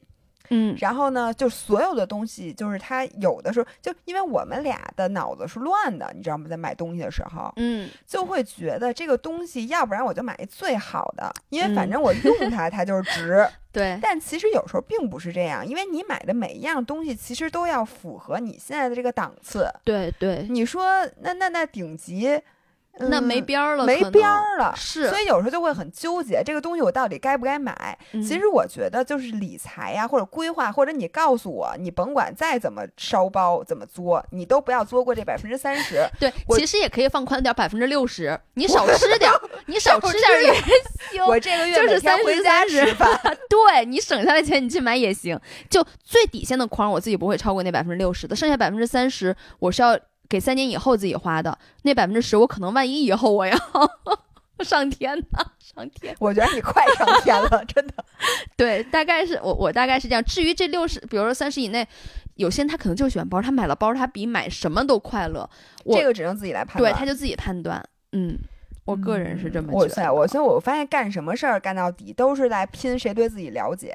[0.51, 6.47] 嗯然后呢，就所有的东西，就是他有的时候就因为我们俩的脑子是乱的，你知道吗？
[6.47, 13.47] 在买东西的时候，嗯就会觉得这个东西，要不然我就买一最好的，因为反嗯正我用它，它就是值。
[13.73, 19.65] 对，但其实有时候并不是这样，因为你买的每一样东西，其实都要符合你现在的这个档次。
[19.85, 22.37] 对对，你说那那那顶级，
[22.97, 27.97] 那没嗯边儿了，没边儿了，是所以有时候就会很纠结，这个东西我到底该不该买？
[28.13, 36.05] 嗯其实我觉得就是理财呀，或者规划，或者你告诉我，你甭管再怎么烧包，怎么作，你都不要作过这百分之三十。
[36.19, 41.25] 对，其实也可以放宽点，百分之六十，你少吃点儿， 你少吃点儿也行。
[41.27, 43.09] 我这个月就是每天30回家30吃饭，
[43.49, 45.39] 对你省下来钱，你去买也行。
[45.69, 49.97] 就最底线的框，我自己不会超过那百分之六十的，剩下百分之三十我是要
[50.31, 51.57] 给三年以后自己花的。
[51.81, 53.53] 那百分之十，我可能万一以后我要
[54.63, 56.15] 上天呢，上天。
[56.19, 57.93] 我觉得你快上天了， 真的。
[58.55, 60.23] 对，大概是我我大概是这样。
[60.23, 61.85] 至于这六十，比如说三十以内，
[62.35, 65.49] 有些人他可能就喜欢包，他买了包，他比买什么都快乐。
[65.83, 67.83] 我这个只能自己来判断对，他就自己判断。
[68.13, 68.37] 嗯，
[68.85, 69.77] 我个人是这么觉得。
[69.77, 73.93] 我塞，我所以我发现干什么事儿干到底都是在拼谁对自己了解。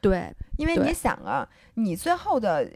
[0.00, 2.66] 对，因为你想啊，你最后的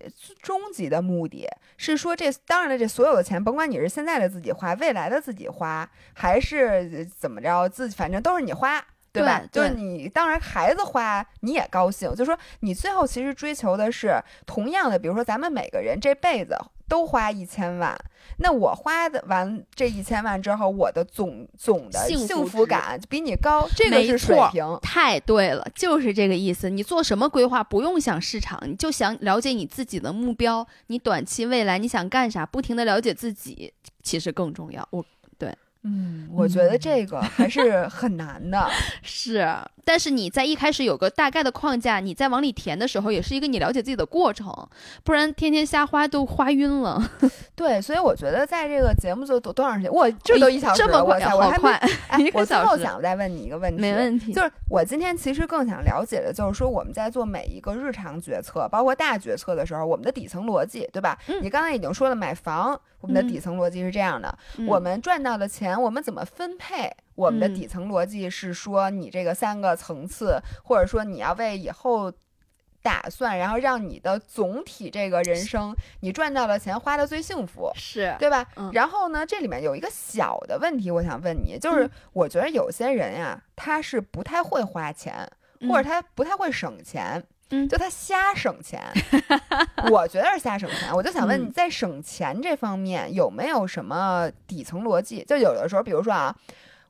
[0.43, 8.85] 终极的目的是说这，当然了，这所有的钱，甭管你是现在的自己花，未来的自己花，还是呃怎么着，自己反正都是你花。
[9.15, 9.41] 对吧？
[9.53, 16.59] 对就是你，当然孩子花你也高兴，就说你最后其实追求的是同样的，比如说咱们每个人这辈子
[16.89, 17.97] 都花一千万，
[18.39, 24.79] 那我花的完这一千万之后，我的总总的幸福感比你高，这个是水平。
[24.83, 26.69] 太对了，就是这个意思。
[26.69, 34.87] 你做什么规划不用想市场，你就想了解你自己的目标，你短期未来你想干啥，不停的了解自己，其实更重要。
[34.91, 35.05] 我
[35.85, 38.69] 嗯，我觉得这个还是很难的。
[39.03, 39.47] 是，
[39.85, 44.53] 但是你在一开始有个大概的框架，你在往里填的时候，也是一个你了解自己的过程，
[45.03, 47.11] 不然天天瞎花都花晕了。
[47.55, 49.93] 对，所以我觉得在这个节目做多多长时间？
[49.93, 51.81] 我这都一小时了，这么快，我，快，
[52.33, 54.33] 我最后想再问你一个问题，没问题。
[54.33, 61.19] 就是我今天其实更想了解的，就是说我们在做每一个日常决策，包括大决策的时候，我们的底层逻辑，对吧？
[61.29, 66.91] 嗯你刚才已经说了，买房，我们的嗯底层逻辑是这样的：嗯我们赚到的钱，我们怎么分配？
[67.15, 72.13] 我们的嗯底层逻辑是说，你这个三个层次，或者说你要为以后。
[72.83, 78.47] 打算，然后让你的总体这个人生，你赚到的钱花的最幸福，是对吧？
[78.57, 85.27] 嗯然后呢，这里面有一个小的问题，我想问你，就是嗯我觉得有些人呀，他是不太会花钱，
[85.67, 88.83] 或者他不太会省钱，嗯就他瞎省钱。
[89.91, 90.95] 我觉得是瞎省钱。
[90.95, 95.25] 我就想问你嗯在省钱这方面有没有什么底层逻辑？
[95.27, 96.37] 就有的时候，比如说啊，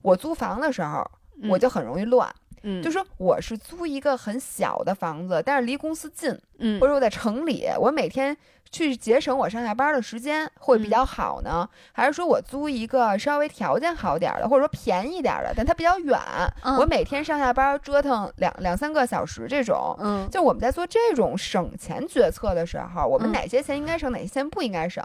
[0.05, 1.03] 我租房的时候，
[1.49, 2.29] 我就很容易乱。
[2.63, 8.37] 嗯，就说我是租一个很小的房子，但是离公司近，嗯或者我在城里，我每天
[8.71, 11.67] 去节省我上下班的时间会比较好呢？
[11.93, 16.19] 还是说我租一个稍微条件好点儿的，或者说便宜点儿的，但它比较远，
[16.63, 19.97] 嗯我每天上下班折腾两两三个小时这种？
[20.01, 25.03] 嗯就我们在做这种省钱决策的时候，我们嗯哪些钱应该省，哪些钱不应该省？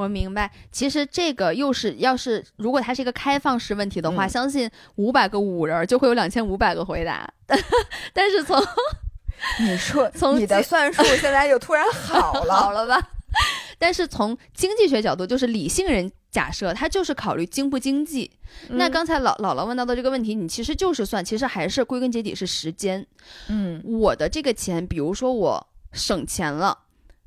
[0.00, 7.30] 我明白，其实这个又是，要是如果它是一个开放式问题的话，嗯相信五百个五人儿就会有两千五百个回答。
[8.14, 8.58] 但是从
[9.60, 13.10] 你说从你的算术 现在又突然好了，好了吧？
[13.78, 18.30] 但是从经济学角度，就是理性人假设他就是考虑经不经济。
[18.70, 23.06] 那嗯刚才老姥姥问到的这个问题，你其实就是算，其实还是归根结底是时间。
[23.48, 26.78] 嗯我的这个钱，比如说我省钱了。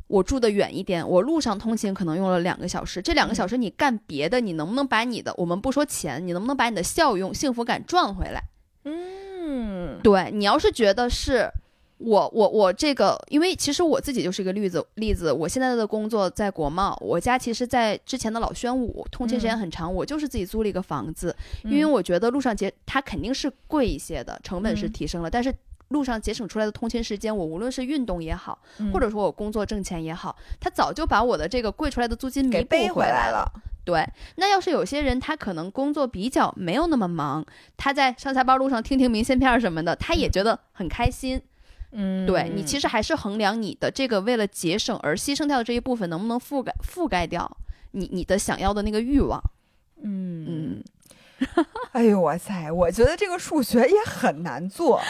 [0.08, 3.01] 我住的远一点，我路上通勤可能用了两个小时。
[3.01, 8.43] 这两个小时你干别的，你能不能把你的，我们不说钱，你能不能把你的效用、幸福感赚回来？
[8.84, 11.49] 嗯对你要是觉得是
[11.97, 25.54] 我我我这个，因为其实我自己就是一个例子例子，我现在的工作在国贸，我家其实，在之前的老宣武，通勤时间很长，我就是自己租了一个房子，因为我觉得路上节它肯定是贵一些的，成本是嗯提升了，但是。
[25.94, 28.60] 路上节省出来的通勤时间，我无论是运动也好，
[28.91, 33.04] 或者说我工作挣钱也好，他早就把我的这个贵出来的租金弥补给背回。
[33.04, 33.50] 来了。
[33.86, 34.06] 对，
[34.38, 37.46] 那要是有些人他可能工作比较没有那么忙，
[37.78, 41.41] 他在上下班路上听听明信片什么的，他也觉得很开心。
[41.91, 47.58] 嗯，对你其实还是衡量你的这个为了节省而牺牲掉的这一部分能不能覆盖覆盖掉
[47.91, 49.39] 你你的想要的那个欲望。
[50.02, 50.84] 嗯嗯，
[51.91, 55.02] 哎呦哇塞，我觉得这个数学也很难做。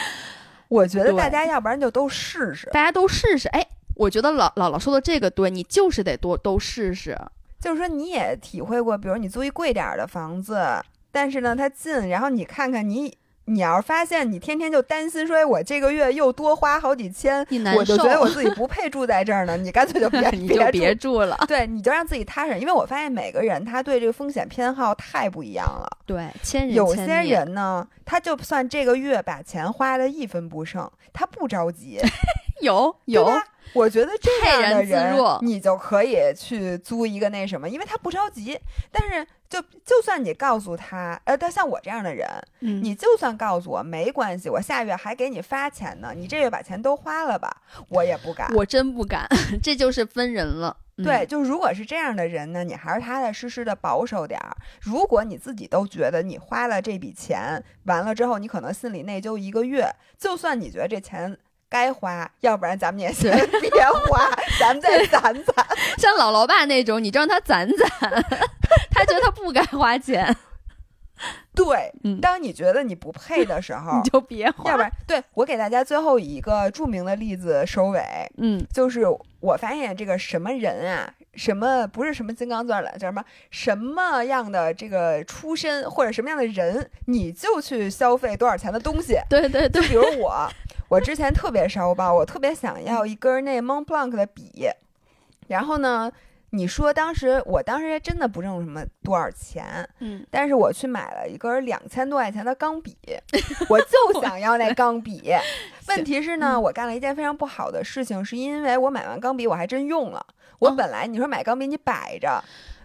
[0.74, 3.48] 我觉得大家要不然就都试试，大家都试试。
[3.48, 3.64] 哎，
[3.94, 7.16] 我觉得老姥姥说的这个对，你就是得多都试试。
[7.60, 13.16] 就是说你也体会过，比如你租一贵点儿的房子，但是呢它近，然后你看看你。
[13.46, 19.56] 你要是发现你天天就担心说，哎我这个月又多花好几千，我就觉得我自己不配住在这儿呢。
[19.56, 21.38] 你干脆就 别你就别别住，了。
[21.46, 22.58] 对，你就让自己踏实。
[22.58, 25.86] 因为我发现每个人他对这个风险偏好太不一样了。
[26.06, 32.00] 对，千人有些人呢，他就算这个月把钱花的一分不剩，他不着急，
[32.64, 33.32] 有有，
[33.72, 38.58] 我觉得这样的人，弱你就可以去租一个那什么，因为他不着急。
[38.90, 42.28] 但是就就算你告诉他，呃，他像我这样的人，
[42.60, 48.52] 嗯你就算告诉我没关系，我下月还给你发钱呢，你这月把钱都花了吧，我也不敢。
[48.54, 49.28] 我真不敢，
[49.62, 50.76] 这就是分人了。
[50.96, 54.56] 嗯对，，就如果是这样的人呢，你还是踏踏实实的保守点儿。
[54.80, 61.36] 如果你自己都觉得你花了这笔钱，完了之后你可能心里内疚一个月，就算你觉得这钱
[61.74, 63.70] 该花，要不然咱们也先 别
[64.06, 65.66] 花，咱们再攒攒。
[65.98, 67.88] 像姥姥爸那种，你就让他攒攒，
[68.92, 70.36] 他觉得他不该花钱，
[71.52, 72.20] 对，嗯。
[72.20, 74.70] 当你觉得你不配的时候你，就别花。
[74.70, 78.00] 要不然，对我给大家最后以一个著名的例子收尾，
[78.38, 78.64] 嗯。
[78.72, 79.02] 就是
[79.40, 89.18] 我发现这个什么人啊，什么不是什么金刚钻了，叫什么什么样的这个出身或者什么样的人，你就去消费多少钱的东西。
[89.28, 90.48] 对对对，就比如我，
[90.88, 94.68] 我之前特别烧包，我特别想要一根那 Mont Blanc 的笔，
[95.48, 96.10] 然后呢。
[96.50, 102.96] 你说当时，我当时真的不挣什么多少钱，嗯但是我去买了一根两千多块钱的钢笔，
[103.68, 105.32] 我就想要那钢笔。
[105.88, 110.24] 问题是嗯呢，我干了一件非常不好的事情，是因为我买完钢笔我还真用了。
[110.60, 112.40] 我哦本来你说买钢笔你摆着，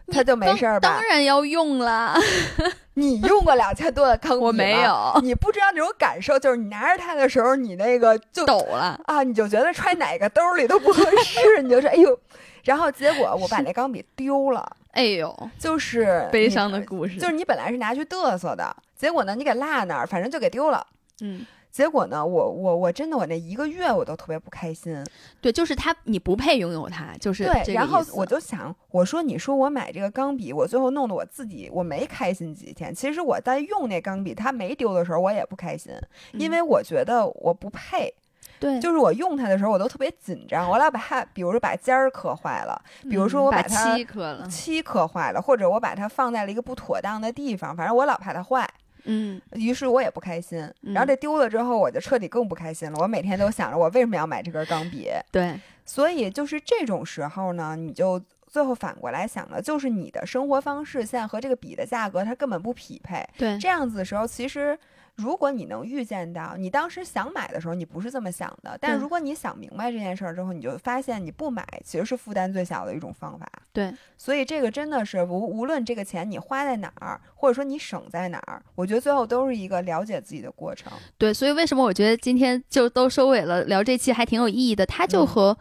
[0.14, 1.04] 它就没事儿吧当？
[1.10, 2.16] 然要用了，
[2.96, 9.00] 你用过两千多的钢笔吗我没有你不知道那种感受，就是你拿着它的时候，你那个就抖了。
[9.06, 12.20] 啊，你就觉得揣哪个兜里都不合适， 你就说哎呦，
[12.64, 17.18] 然后结果我把那钢笔丢了，哎呦，就是悲伤的故事。
[17.18, 20.86] 就是你本来是拿去嘚瑟的，结果呢，你给落那儿，反正就给丢了。
[21.22, 21.46] 嗯，
[21.80, 25.02] 结果呢，我我我真的我那一个月我都特别不开心。
[25.40, 32.94] 对，就是他，你不配拥有它，就是对，然后我就想，我说你说我买这个钢笔，我最后弄得我自己我没开心几天。
[32.94, 35.94] 其实我在用那钢笔，它没丢的时候，我也不开心，
[36.34, 38.14] 因嗯为我觉得我不配。
[38.60, 48.70] 对，就是我用它的时候，我都特别紧张，我老把它，比如说把尖儿磕坏了，比如说我把它漆磕了，漆磕坏了，或者我把它放在了一个不妥当的地方，反正我老怕它坏。
[49.06, 53.00] 嗯，于是我也不开心，嗯然后这丢了之后，我就彻底更不开心了。
[53.00, 63.24] 我每天都想着我为什么要买这根钢笔，对，所以就是这种时候呢，你就最后反过来想了，就是你的生活方式现在和这个笔的价格它根本不匹配。
[63.38, 64.78] 对，这样子的时候，其实
[65.20, 73.48] 如果你能预见到，你当时想买的时候，你不是这么想的，但是如果你想明白这件事儿之后，你就发现你不买其实是负担最小的一种方法。
[73.74, 80.92] 对，所以这个真的是无无论这个钱你花在哪儿，或者说你省在哪儿，我觉得最后都是一个了解自己的过程。
[81.18, 84.86] 对，所以为什么我觉得今天就都收尾了，聊这期还挺有意义的？
[84.86, 85.58] 它就嗯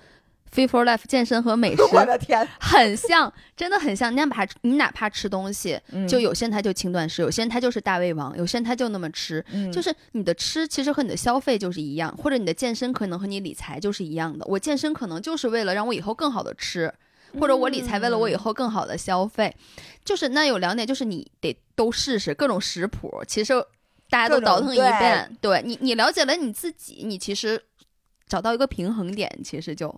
[0.51, 4.13] 和 Fit for Life 健身和美食 我的天，很像，真的很像。
[4.13, 9.45] 你哪怕你哪怕吃东西，嗯就有些人他就轻断食，有些人他就是大胃王，有些人他就那么吃。
[9.53, 14.45] 嗯就是你的吃其实和你的消费就是一样，或者你的健身可能和你理财就是一样的。
[14.49, 16.93] 我健身可能就是为了让我以后更好的吃，
[17.39, 19.55] 或者我理财为了我以嗯后更好的消费。
[20.05, 23.53] 就是那有两点，就是你得都试试各种食谱，其实
[24.09, 25.37] 大家都倒腾一遍。
[25.41, 27.63] 对你，你了解了你自己，你其实
[28.27, 29.95] 找到一个平衡点，其实就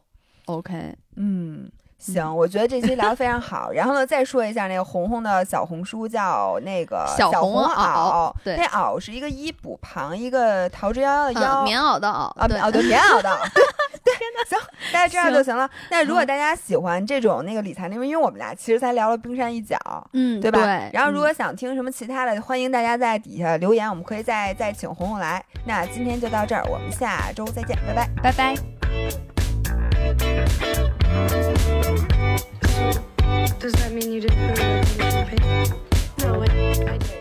[0.59, 0.95] OK。
[1.17, 1.71] 嗯。
[2.01, 3.73] 行，我觉得这期聊得非常好。
[3.73, 13.63] 然后呢，再说一下那个红红的小红书叫那个小红红袄袄，对那袄是一个衣补旁一个桃之夭夭的夭，嗯，棉袄的袄，啊，对哦，对，棉袄的，对
[14.03, 14.59] 对，行，
[14.91, 15.69] 大家知道就行了。
[15.91, 19.77] 那如果嗯大家喜欢这种那个理财内容，因为我们俩其实才聊了冰山一角，
[20.15, 20.65] 嗯，对吧？
[20.65, 25.45] 对然后如嗯果想听什么其他的，欢迎大家在底下留言，我们可以再再请红红来。
[25.67, 28.09] 那今天就到这儿，我们下周再见，拜拜。
[28.23, 29.30] 拜拜。
[33.59, 35.75] Does that mean you didn't put it in the paper?
[36.19, 37.20] No, I, I did.